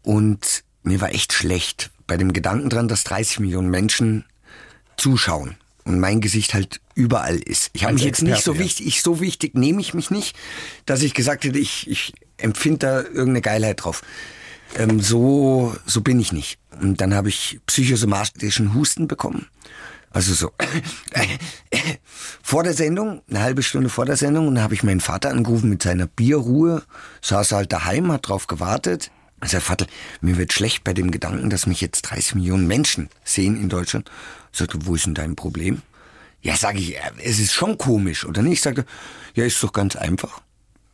[0.02, 4.24] Und mir war echt schlecht bei dem Gedanken dran, dass 30 Millionen Menschen
[4.98, 7.70] zuschauen und mein Gesicht halt überall ist.
[7.72, 8.64] Ich habe mich jetzt nicht Experte, so ja.
[8.66, 10.36] wichtig, ich, so wichtig nehme ich mich nicht,
[10.84, 14.02] dass ich gesagt hätte, ich, ich empfinde da irgendeine Geilheit drauf.
[14.76, 16.58] Ähm, so, so bin ich nicht.
[16.80, 19.46] Und dann habe ich psychosomatischen Husten bekommen.
[20.16, 20.50] Also so
[22.42, 25.28] vor der Sendung, eine halbe Stunde vor der Sendung, und dann habe ich meinen Vater
[25.28, 26.84] angerufen mit seiner Bierruhe,
[27.20, 29.10] saß halt daheim, hat drauf gewartet.
[29.44, 29.86] Sag, Vater,
[30.22, 34.10] mir wird schlecht bei dem Gedanken, dass mich jetzt 30 Millionen Menschen sehen in Deutschland.
[34.52, 35.82] Sagte, wo ist denn dein Problem?
[36.40, 38.54] Ja, sage ich, es ist schon komisch, oder nicht?
[38.54, 38.86] Ich sagte,
[39.34, 40.40] ja, ist doch ganz einfach.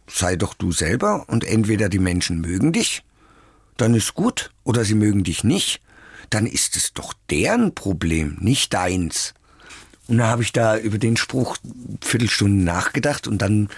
[0.08, 3.04] Sei doch du selber und entweder die Menschen mögen dich,
[3.76, 5.80] dann ist gut, oder sie mögen dich nicht,
[6.34, 9.34] dann ist es doch deren Problem, nicht deins.
[10.08, 11.56] Und dann habe ich da über den Spruch
[12.02, 13.68] Viertelstunden nachgedacht und dann,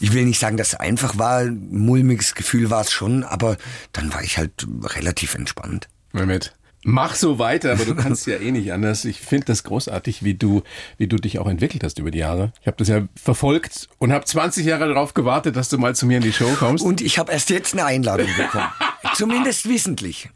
[0.00, 3.56] ich will nicht sagen, dass es einfach war, mulmiges Gefühl war es schon, aber
[3.92, 5.88] dann war ich halt relativ entspannt.
[6.12, 6.54] Mehmet,
[6.84, 9.04] mach so weiter, aber du kannst ja eh nicht anders.
[9.04, 10.62] Ich finde das großartig, wie du,
[10.98, 12.52] wie du dich auch entwickelt hast über die Jahre.
[12.60, 16.06] Ich habe das ja verfolgt und habe 20 Jahre darauf gewartet, dass du mal zu
[16.06, 16.84] mir in die Show kommst.
[16.84, 18.70] Und ich habe erst jetzt eine Einladung bekommen.
[19.14, 20.30] Zumindest wissentlich.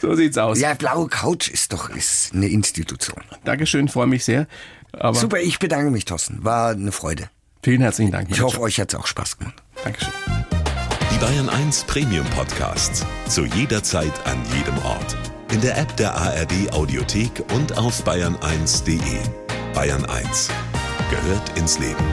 [0.00, 0.58] So sieht's aus.
[0.58, 3.22] Ja, blaue Couch ist doch ist eine Institution.
[3.44, 4.46] Dankeschön, freue mich sehr.
[4.92, 6.42] Aber Super, ich bedanke mich, Thorsten.
[6.44, 7.30] War eine Freude.
[7.62, 8.28] vielen herzlichen Dank.
[8.30, 9.62] Ich hoffe, euch hat's auch Spaß gemacht.
[9.84, 10.12] Dankeschön.
[11.12, 13.04] Die Bayern 1 Premium Podcasts.
[13.28, 15.16] Zu jeder Zeit, an jedem Ort.
[15.52, 19.00] In der App der ARD Audiothek und auf bayern1.de.
[19.74, 20.48] Bayern 1
[21.10, 22.04] gehört ins Leben.